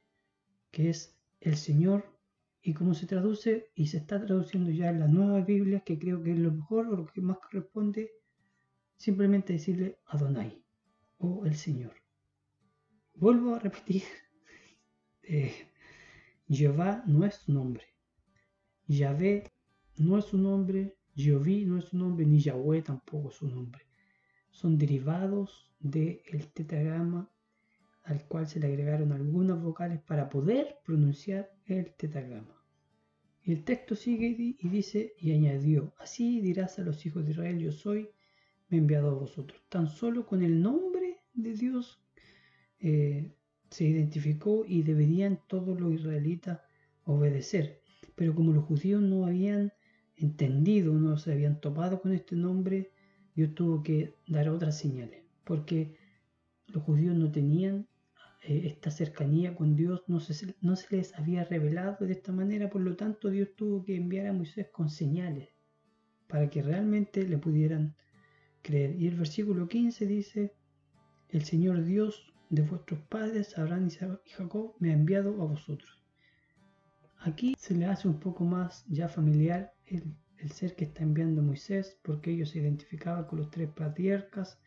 que 0.69 0.91
es 0.91 1.19
el 1.39 1.57
Señor, 1.57 2.15
y 2.61 2.75
como 2.75 2.93
se 2.93 3.07
traduce 3.07 3.71
y 3.73 3.87
se 3.87 3.97
está 3.97 4.23
traduciendo 4.23 4.69
ya 4.69 4.91
en 4.91 4.99
la 4.99 5.07
nueva 5.07 5.41
Biblia, 5.41 5.79
que 5.79 5.97
creo 5.97 6.21
que 6.21 6.33
es 6.33 6.37
lo 6.37 6.51
mejor 6.51 6.85
o 6.85 6.95
lo 6.95 7.07
que 7.07 7.21
más 7.21 7.39
corresponde, 7.39 8.11
simplemente 8.97 9.53
decirle 9.53 9.97
Adonai 10.05 10.63
o 11.17 11.43
el 11.43 11.55
Señor. 11.55 11.95
Vuelvo 13.15 13.55
a 13.55 13.59
repetir 13.59 14.03
eh, 15.23 15.51
Jehová 16.47 17.03
no 17.07 17.25
es 17.25 17.33
su 17.33 17.51
nombre. 17.51 17.85
Yahvé 18.85 19.51
no 19.97 20.19
es 20.19 20.25
su 20.25 20.37
nombre. 20.37 20.99
Jehoví 21.15 21.65
no 21.65 21.79
es 21.79 21.85
su 21.85 21.97
nombre, 21.97 22.27
ni 22.27 22.39
Yahweh 22.39 22.83
tampoco 22.83 23.29
es 23.29 23.37
su 23.37 23.47
nombre. 23.47 23.88
Son 24.59 24.77
derivados 24.77 25.71
del 25.79 26.51
tetragrama 26.53 27.31
al 28.03 28.25
cual 28.25 28.45
se 28.45 28.59
le 28.59 28.67
agregaron 28.67 29.13
algunas 29.13 29.61
vocales 29.61 30.01
para 30.01 30.29
poder 30.29 30.79
pronunciar 30.83 31.49
el 31.65 31.93
tetragrama. 31.93 32.61
El 33.45 33.63
texto 33.63 33.95
sigue 33.95 34.35
y 34.37 34.67
dice, 34.67 35.13
y 35.17 35.31
añadió, 35.31 35.93
así 35.97 36.41
dirás 36.41 36.77
a 36.77 36.81
los 36.81 37.05
hijos 37.05 37.23
de 37.23 37.31
Israel, 37.31 37.57
yo 37.57 37.71
soy, 37.71 38.09
me 38.67 38.75
he 38.75 38.81
enviado 38.81 39.11
a 39.11 39.13
vosotros. 39.13 39.63
Tan 39.69 39.87
solo 39.87 40.25
con 40.25 40.43
el 40.43 40.61
nombre 40.61 41.21
de 41.33 41.53
Dios 41.53 42.03
eh, 42.81 43.31
se 43.69 43.85
identificó 43.85 44.65
y 44.67 44.83
deberían 44.83 45.39
todos 45.47 45.79
los 45.79 45.93
israelitas 45.93 46.59
obedecer. 47.05 47.81
Pero 48.13 48.35
como 48.35 48.51
los 48.51 48.65
judíos 48.65 49.01
no 49.01 49.25
habían 49.25 49.71
entendido, 50.17 50.95
no 50.95 51.15
se 51.15 51.31
habían 51.31 51.61
topado 51.61 52.01
con 52.01 52.11
este 52.11 52.35
nombre, 52.35 52.91
Dios 53.39 53.55
tuvo 53.55 53.81
que 53.83 54.15
dar 54.27 54.49
otras 54.49 54.77
señales, 54.77 55.23
porque 55.45 55.95
los 56.67 56.83
judíos 56.83 57.15
no 57.15 57.31
tenían 57.31 57.87
eh, 58.43 58.63
esta 58.65 58.91
cercanía 58.91 59.55
con 59.55 59.77
Dios, 59.77 60.03
no 60.07 60.19
se, 60.19 60.55
no 60.59 60.75
se 60.75 60.97
les 60.97 61.17
había 61.17 61.45
revelado 61.45 62.05
de 62.05 62.11
esta 62.11 62.33
manera, 62.33 62.69
por 62.69 62.81
lo 62.81 62.97
tanto 62.97 63.29
Dios 63.29 63.55
tuvo 63.55 63.85
que 63.85 63.95
enviar 63.95 64.27
a 64.27 64.33
Moisés 64.33 64.67
con 64.73 64.89
señales 64.89 65.47
para 66.27 66.49
que 66.49 66.61
realmente 66.61 67.25
le 67.25 67.37
pudieran 67.37 67.95
creer. 68.61 69.01
Y 69.01 69.07
el 69.07 69.15
versículo 69.15 69.69
15 69.69 70.05
dice, 70.05 70.53
el 71.29 71.45
Señor 71.45 71.85
Dios 71.85 72.33
de 72.49 72.63
vuestros 72.63 72.99
padres, 73.03 73.57
Abraham, 73.57 73.87
y 74.25 74.29
Jacob, 74.31 74.75
me 74.79 74.89
ha 74.89 74.95
enviado 74.95 75.41
a 75.41 75.45
vosotros. 75.45 76.03
Aquí 77.19 77.55
se 77.57 77.73
le 77.73 77.85
hace 77.85 78.09
un 78.09 78.19
poco 78.19 78.43
más 78.43 78.83
ya 78.89 79.07
familiar 79.07 79.71
el, 79.85 80.13
ser 80.47 80.75
que 80.75 80.85
está 80.85 81.03
enviando 81.03 81.41
Moisés, 81.41 81.97
porque 82.01 82.31
ellos 82.31 82.49
se 82.51 82.59
identificaban 82.59 83.25
con 83.25 83.39
los 83.39 83.51
tres 83.51 83.69
patriarcas 83.69 84.59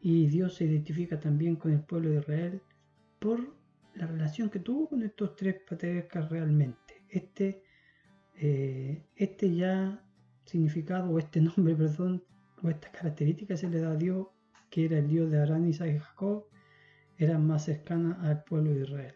y 0.00 0.26
Dios 0.26 0.54
se 0.54 0.64
identifica 0.64 1.20
también 1.20 1.56
con 1.56 1.72
el 1.72 1.80
pueblo 1.80 2.10
de 2.10 2.20
Israel 2.20 2.62
por 3.18 3.54
la 3.94 4.06
relación 4.06 4.50
que 4.50 4.60
tuvo 4.60 4.88
con 4.88 5.02
estos 5.02 5.36
tres 5.36 5.56
patriarcas 5.68 6.30
realmente. 6.30 7.04
Este, 7.08 7.62
eh, 8.36 9.04
este 9.16 9.54
ya 9.54 10.02
significado 10.44 11.10
o 11.10 11.18
este 11.18 11.40
nombre, 11.56 11.74
perdón, 11.74 12.24
o 12.62 12.70
estas 12.70 12.90
características 12.90 13.60
se 13.60 13.68
le 13.68 13.80
da 13.80 13.92
a 13.92 13.96
Dios, 13.96 14.28
que 14.70 14.86
era 14.86 14.98
el 14.98 15.08
Dios 15.08 15.30
de 15.30 15.38
Abraham, 15.40 15.68
Isaac 15.68 15.94
y 15.94 15.98
Jacob, 15.98 16.46
eran 17.18 17.46
más 17.46 17.64
cercanas 17.64 18.18
al 18.20 18.44
pueblo 18.44 18.72
de 18.72 18.82
Israel. 18.82 19.14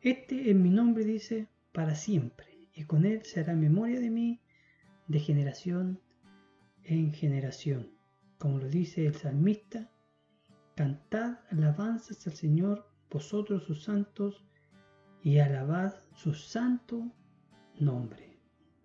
Este 0.00 0.50
en 0.50 0.62
mi 0.62 0.70
nombre 0.70 1.04
dice 1.04 1.48
para 1.72 1.94
siempre, 1.94 2.46
y 2.74 2.84
con 2.84 3.04
él 3.04 3.22
se 3.24 3.40
hará 3.40 3.54
memoria 3.54 4.00
de 4.00 4.10
mí 4.10 4.40
de 5.10 5.18
generación 5.18 6.00
en 6.84 7.12
generación. 7.12 7.90
Como 8.38 8.58
lo 8.58 8.68
dice 8.68 9.06
el 9.06 9.14
salmista, 9.14 9.90
cantad 10.74 11.40
alabanzas 11.50 12.26
al 12.26 12.32
Señor, 12.32 12.86
vosotros 13.10 13.64
sus 13.64 13.82
santos, 13.84 14.44
y 15.22 15.38
alabad 15.38 15.92
su 16.14 16.32
santo 16.32 17.12
nombre. 17.78 18.38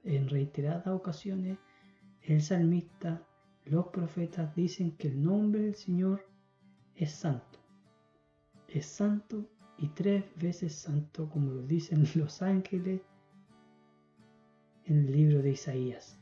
En 0.03 0.27
reiteradas 0.27 0.88
ocasiones, 0.88 1.57
el 2.21 2.41
salmista, 2.41 3.25
los 3.63 3.88
profetas 3.88 4.53
dicen 4.55 4.97
que 4.97 5.07
el 5.07 5.23
nombre 5.23 5.61
del 5.61 5.75
Señor 5.75 6.27
es 6.95 7.11
santo 7.11 7.65
es 8.75 8.85
santo 8.85 9.49
y 9.77 9.88
tres 9.89 10.25
veces 10.35 10.73
santo, 10.73 11.29
como 11.29 11.51
lo 11.51 11.61
dicen 11.61 12.05
los 12.15 12.41
ángeles 12.41 13.01
en 14.86 15.00
el 15.00 15.12
libro 15.12 15.41
de 15.41 15.52
Isaías. 15.52 16.19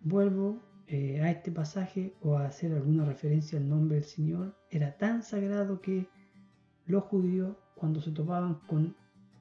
Vuelvo 0.00 0.62
eh, 0.86 1.20
a 1.20 1.30
este 1.30 1.52
pasaje 1.52 2.14
o 2.20 2.36
a 2.36 2.46
hacer 2.46 2.72
alguna 2.72 3.04
referencia 3.04 3.58
al 3.58 3.68
nombre 3.68 3.96
del 3.96 4.04
Señor 4.04 4.56
era 4.70 4.96
tan 4.96 5.22
sagrado 5.22 5.80
que 5.80 6.08
los 6.86 7.04
judíos 7.04 7.56
cuando 7.74 8.00
se 8.00 8.10
topaban 8.10 8.60
con 8.66 8.96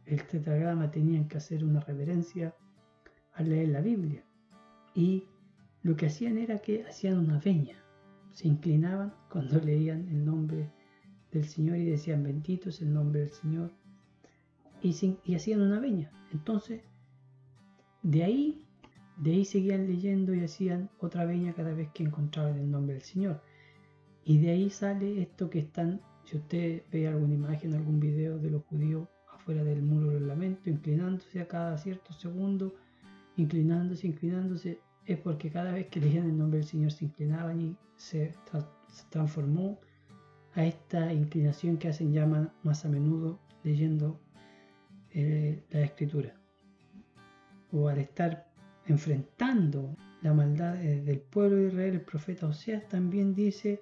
el 0.05 0.25
tetragrama 0.27 0.91
tenían 0.91 1.27
que 1.27 1.37
hacer 1.37 1.63
una 1.63 1.79
reverencia 1.79 2.55
al 3.33 3.49
leer 3.49 3.69
la 3.69 3.81
Biblia. 3.81 4.23
Y 4.93 5.25
lo 5.81 5.95
que 5.95 6.07
hacían 6.07 6.37
era 6.37 6.59
que 6.59 6.85
hacían 6.85 7.17
una 7.17 7.39
veña, 7.39 7.77
se 8.31 8.47
inclinaban 8.47 9.13
cuando 9.31 9.59
leían 9.63 10.07
el 10.09 10.25
nombre 10.25 10.71
del 11.31 11.45
Señor 11.45 11.77
y 11.77 11.85
decían 11.85 12.23
bendito 12.23 12.69
es 12.69 12.81
el 12.81 12.93
nombre 12.93 13.21
del 13.21 13.31
Señor 13.31 13.71
y, 14.81 14.95
y 15.25 15.35
hacían 15.35 15.61
una 15.61 15.79
veña. 15.79 16.11
Entonces, 16.31 16.81
de 18.03 18.23
ahí 18.23 18.65
de 19.19 19.31
ahí 19.31 19.43
seguían 19.43 19.85
leyendo 19.85 20.33
y 20.33 20.45
hacían 20.45 20.89
otra 20.99 21.25
veña 21.25 21.53
cada 21.53 21.73
vez 21.73 21.89
que 21.93 22.03
encontraban 22.03 22.57
el 22.57 22.71
nombre 22.71 22.93
del 22.93 23.03
Señor. 23.03 23.41
Y 24.23 24.37
de 24.39 24.51
ahí 24.51 24.69
sale 24.69 25.21
esto 25.21 25.49
que 25.49 25.59
están, 25.59 25.99
si 26.23 26.37
usted 26.37 26.83
ve 26.89 27.07
alguna 27.07 27.33
imagen, 27.33 27.73
algún 27.73 27.99
video 27.99 28.39
de 28.39 28.49
los 28.49 28.63
judíos 28.63 29.09
afuera 29.33 29.61
del 29.63 29.81
muro 29.81 30.11
del 30.11 30.27
lamento, 30.27 30.69
inclinándose 30.69 31.41
a 31.41 31.47
cada 31.49 31.77
cierto 31.77 32.13
segundo, 32.13 32.73
inclinándose, 33.35 34.07
inclinándose, 34.07 34.79
es 35.05 35.17
porque 35.17 35.51
cada 35.51 35.73
vez 35.73 35.87
que 35.87 35.99
leían 35.99 36.29
el 36.29 36.37
nombre 36.37 36.59
del 36.59 36.67
Señor 36.67 36.91
se 36.91 37.05
inclinaban 37.05 37.59
y 37.59 37.75
se, 37.97 38.33
transformó 39.09 39.79
a 40.53 40.65
esta 40.65 41.11
inclinación 41.11 41.77
que 41.77 41.89
hacen 41.89 42.13
llaman 42.13 42.53
más 42.63 42.85
a 42.85 42.89
menudo 42.89 43.39
leyendo 43.63 44.17
eh, 45.11 45.61
la 45.71 45.81
escritura. 45.81 46.38
O 47.71 47.87
al 47.87 47.99
estar 47.99 48.49
enfrentando 48.85 49.95
la 50.21 50.33
maldad 50.33 50.75
del 50.75 51.19
pueblo 51.19 51.57
de 51.57 51.67
Israel, 51.67 51.93
el 51.95 52.01
profeta 52.01 52.47
Oseas 52.47 52.87
también 52.87 53.33
dice, 53.33 53.81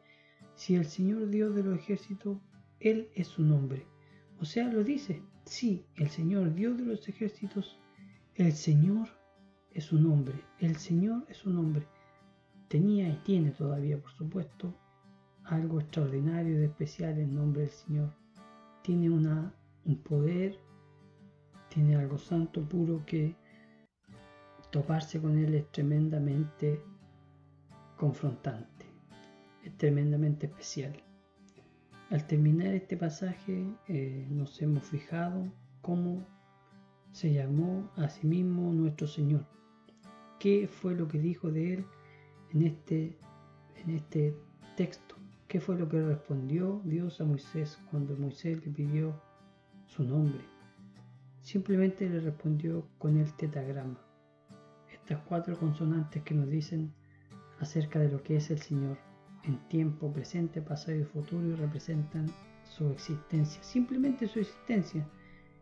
si 0.56 0.76
el 0.76 0.86
Señor 0.86 1.30
Dios 1.30 1.56
de 1.56 1.64
los 1.64 1.80
ejércitos, 1.80 2.40
Él 2.80 3.10
es 3.16 3.28
su 3.28 3.44
nombre. 3.44 3.86
O 4.40 4.46
sea, 4.46 4.68
lo 4.68 4.84
dice, 4.84 5.24
sí, 5.46 5.86
el 5.96 6.10
Señor 6.10 6.54
Dios 6.54 6.78
de 6.78 6.86
los 6.86 7.08
ejércitos, 7.08 7.80
el 8.36 8.54
Señor 8.54 9.08
es 9.72 9.86
su 9.86 10.00
nombre, 10.00 10.36
el 10.60 10.76
Señor 10.76 11.26
es 11.30 11.38
su 11.38 11.50
nombre. 11.50 11.88
Tenía 12.68 13.08
y 13.08 13.16
tiene 13.24 13.52
todavía, 13.52 14.00
por 14.00 14.12
supuesto, 14.12 14.76
algo 15.44 15.80
extraordinario 15.80 16.60
y 16.60 16.66
especial 16.66 17.18
en 17.18 17.34
nombre 17.34 17.62
del 17.62 17.72
Señor. 17.72 18.14
Tiene 18.84 19.10
una, 19.10 19.54
un 19.86 19.98
poder, 19.98 20.60
tiene 21.70 21.96
algo 21.96 22.18
santo, 22.18 22.68
puro 22.68 23.06
que 23.06 23.36
toparse 24.72 25.22
con 25.22 25.38
él 25.38 25.54
es 25.54 25.72
tremendamente 25.72 26.82
confrontante, 27.96 28.86
es 29.64 29.76
tremendamente 29.78 30.48
especial. 30.48 30.94
Al 32.10 32.26
terminar 32.26 32.74
este 32.74 32.98
pasaje 32.98 33.66
eh, 33.88 34.28
nos 34.30 34.62
hemos 34.62 34.84
fijado 34.84 35.52
cómo 35.82 36.26
se 37.12 37.34
llamó 37.34 37.90
a 37.96 38.10
sí 38.10 38.28
mismo 38.28 38.72
nuestro 38.74 39.08
Señor. 39.08 39.46
¿Qué 40.40 40.68
fue 40.68 40.96
lo 40.96 41.08
que 41.08 41.20
dijo 41.20 41.52
de 41.52 41.74
él 41.76 41.86
en 42.54 42.62
este, 42.64 43.18
en 43.76 43.90
este 43.92 44.38
texto? 44.76 45.16
¿Qué 45.48 45.60
fue 45.60 45.78
lo 45.78 45.90
que 45.90 46.02
respondió 46.02 46.82
Dios 46.84 47.20
a 47.22 47.26
Moisés 47.26 47.80
cuando 47.90 48.16
Moisés 48.18 48.64
le 48.66 48.72
pidió 48.72 49.20
su 49.86 50.04
nombre? 50.04 50.44
Simplemente 51.42 52.10
le 52.10 52.20
respondió 52.20 52.86
con 52.98 53.18
el 53.18 53.34
tetagrama 53.34 54.07
estas 55.08 55.24
cuatro 55.24 55.58
consonantes 55.58 56.22
que 56.24 56.36
nos 56.36 56.50
dicen 56.50 56.92
acerca 57.62 57.98
de 57.98 58.10
lo 58.10 58.22
que 58.24 58.36
es 58.36 58.52
el 58.52 58.60
Señor 58.60 58.98
en 59.46 59.58
tiempo 59.70 60.12
presente, 60.12 60.62
pasado 60.62 60.98
y 60.98 61.06
futuro 61.06 61.48
y 61.48 61.56
representan 61.56 62.26
su 62.66 62.90
existencia, 62.90 63.64
simplemente 63.64 64.28
su 64.28 64.40
existencia. 64.40 65.08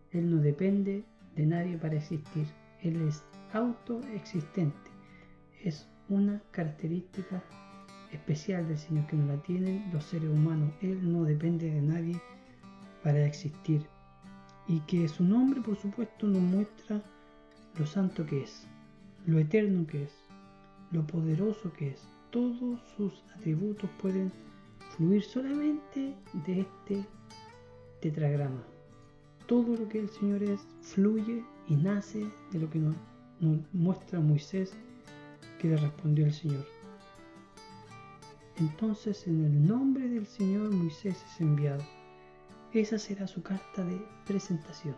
Él 0.10 0.31
no 0.31 0.41
depende 0.41 1.05
de 1.36 1.45
nadie 1.45 1.77
para 1.77 1.93
existir, 1.93 2.47
Él 2.81 3.08
es 3.08 3.23
autoexistente. 3.53 4.89
Es 5.63 5.88
una 6.10 6.41
característica 6.49 7.43
especial 8.12 8.67
del 8.67 8.79
Señor 8.79 9.05
que 9.05 9.15
no 9.15 9.27
la 9.27 9.43
tienen 9.43 9.91
los 9.93 10.05
seres 10.05 10.31
humanos. 10.31 10.73
Él 10.81 11.13
no 11.13 11.23
depende 11.23 11.69
de 11.69 11.81
nadie 11.84 12.19
para 13.03 13.23
existir. 13.23 13.86
Y 14.67 14.79
que 14.88 15.08
su 15.08 15.23
nombre, 15.23 15.62
por 15.62 15.77
supuesto, 15.77 16.25
nos 16.25 16.41
muestra 16.41 16.99
lo 17.77 17.86
santo 17.86 18.25
que 18.25 18.41
es 18.41 18.67
lo 19.25 19.39
eterno 19.39 19.88
que 19.88 20.03
es, 20.03 20.13
lo 20.91 21.05
poderoso 21.07 21.71
que 21.73 21.89
es. 21.89 22.07
Todos 22.31 22.79
sus 22.95 23.23
atributos 23.35 23.89
pueden 24.01 24.31
fluir 24.95 25.23
solamente 25.23 26.13
de 26.45 26.61
este 26.61 27.05
tetragrama. 28.01 28.63
Todo 29.47 29.75
lo 29.75 29.88
que 29.89 29.99
el 29.99 30.09
Señor 30.09 30.43
es 30.43 30.61
fluye 30.81 31.43
y 31.67 31.75
nace 31.75 32.27
de 32.51 32.59
lo 32.59 32.69
que 32.69 32.79
nos, 32.79 32.95
muestra 33.73 34.19
Moisés 34.19 34.73
que 35.59 35.69
le 35.69 35.77
respondió 35.77 36.25
el 36.25 36.33
Señor. 36.33 36.65
Entonces 38.57 39.27
en 39.27 39.43
el 39.43 39.67
nombre 39.67 40.07
del 40.07 40.25
Señor 40.25 40.71
Moisés 40.71 41.23
es 41.31 41.41
enviado. 41.41 41.83
Esa 42.73 42.97
será 42.97 43.27
su 43.27 43.41
carta 43.43 43.83
de 43.83 44.01
presentación. 44.25 44.95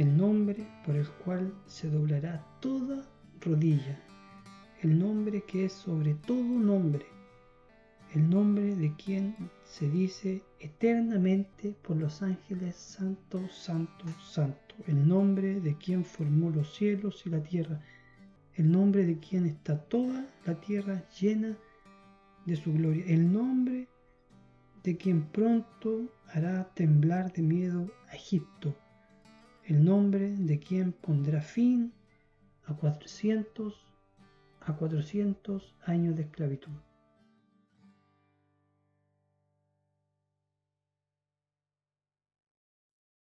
El 0.00 0.16
nombre 0.16 0.66
por 0.86 0.96
el 0.96 1.06
cual 1.06 1.52
se 1.66 1.90
doblará 1.90 2.42
toda 2.60 3.06
rodilla, 3.42 4.00
el 4.80 4.98
nombre 4.98 5.42
que 5.42 5.66
es 5.66 5.74
sobre 5.74 6.14
todo 6.14 6.42
nombre, 6.42 7.04
el 8.14 8.30
nombre 8.30 8.74
de 8.76 8.94
quien 8.94 9.36
se 9.62 9.90
dice 9.90 10.42
eternamente 10.58 11.74
por 11.82 11.98
los 11.98 12.22
ángeles 12.22 12.76
santo, 12.76 13.46
santo, 13.50 14.06
santo, 14.22 14.74
el 14.86 15.06
nombre 15.06 15.60
de 15.60 15.76
quien 15.76 16.02
formó 16.06 16.48
los 16.48 16.74
cielos 16.74 17.26
y 17.26 17.28
la 17.28 17.42
tierra, 17.42 17.78
el 18.54 18.72
nombre 18.72 19.04
de 19.04 19.18
quien 19.18 19.44
está 19.44 19.76
toda 19.82 20.26
la 20.46 20.58
tierra 20.62 21.04
llena 21.20 21.58
de 22.46 22.56
su 22.56 22.72
gloria, 22.72 23.04
el 23.06 23.30
nombre 23.30 23.86
de 24.82 24.96
quien 24.96 25.26
pronto 25.26 26.08
hará 26.32 26.72
temblar 26.72 27.34
de 27.34 27.42
miedo 27.42 27.86
a 28.08 28.16
Egipto, 28.16 28.74
el 29.70 29.84
nombre 29.84 30.32
de 30.36 30.58
quien 30.58 30.90
pondrá 30.90 31.40
fin 31.40 31.92
a 32.64 32.74
400, 32.74 33.72
a 34.62 34.76
400 34.76 35.76
años 35.86 36.16
de 36.16 36.22
esclavitud. 36.22 36.72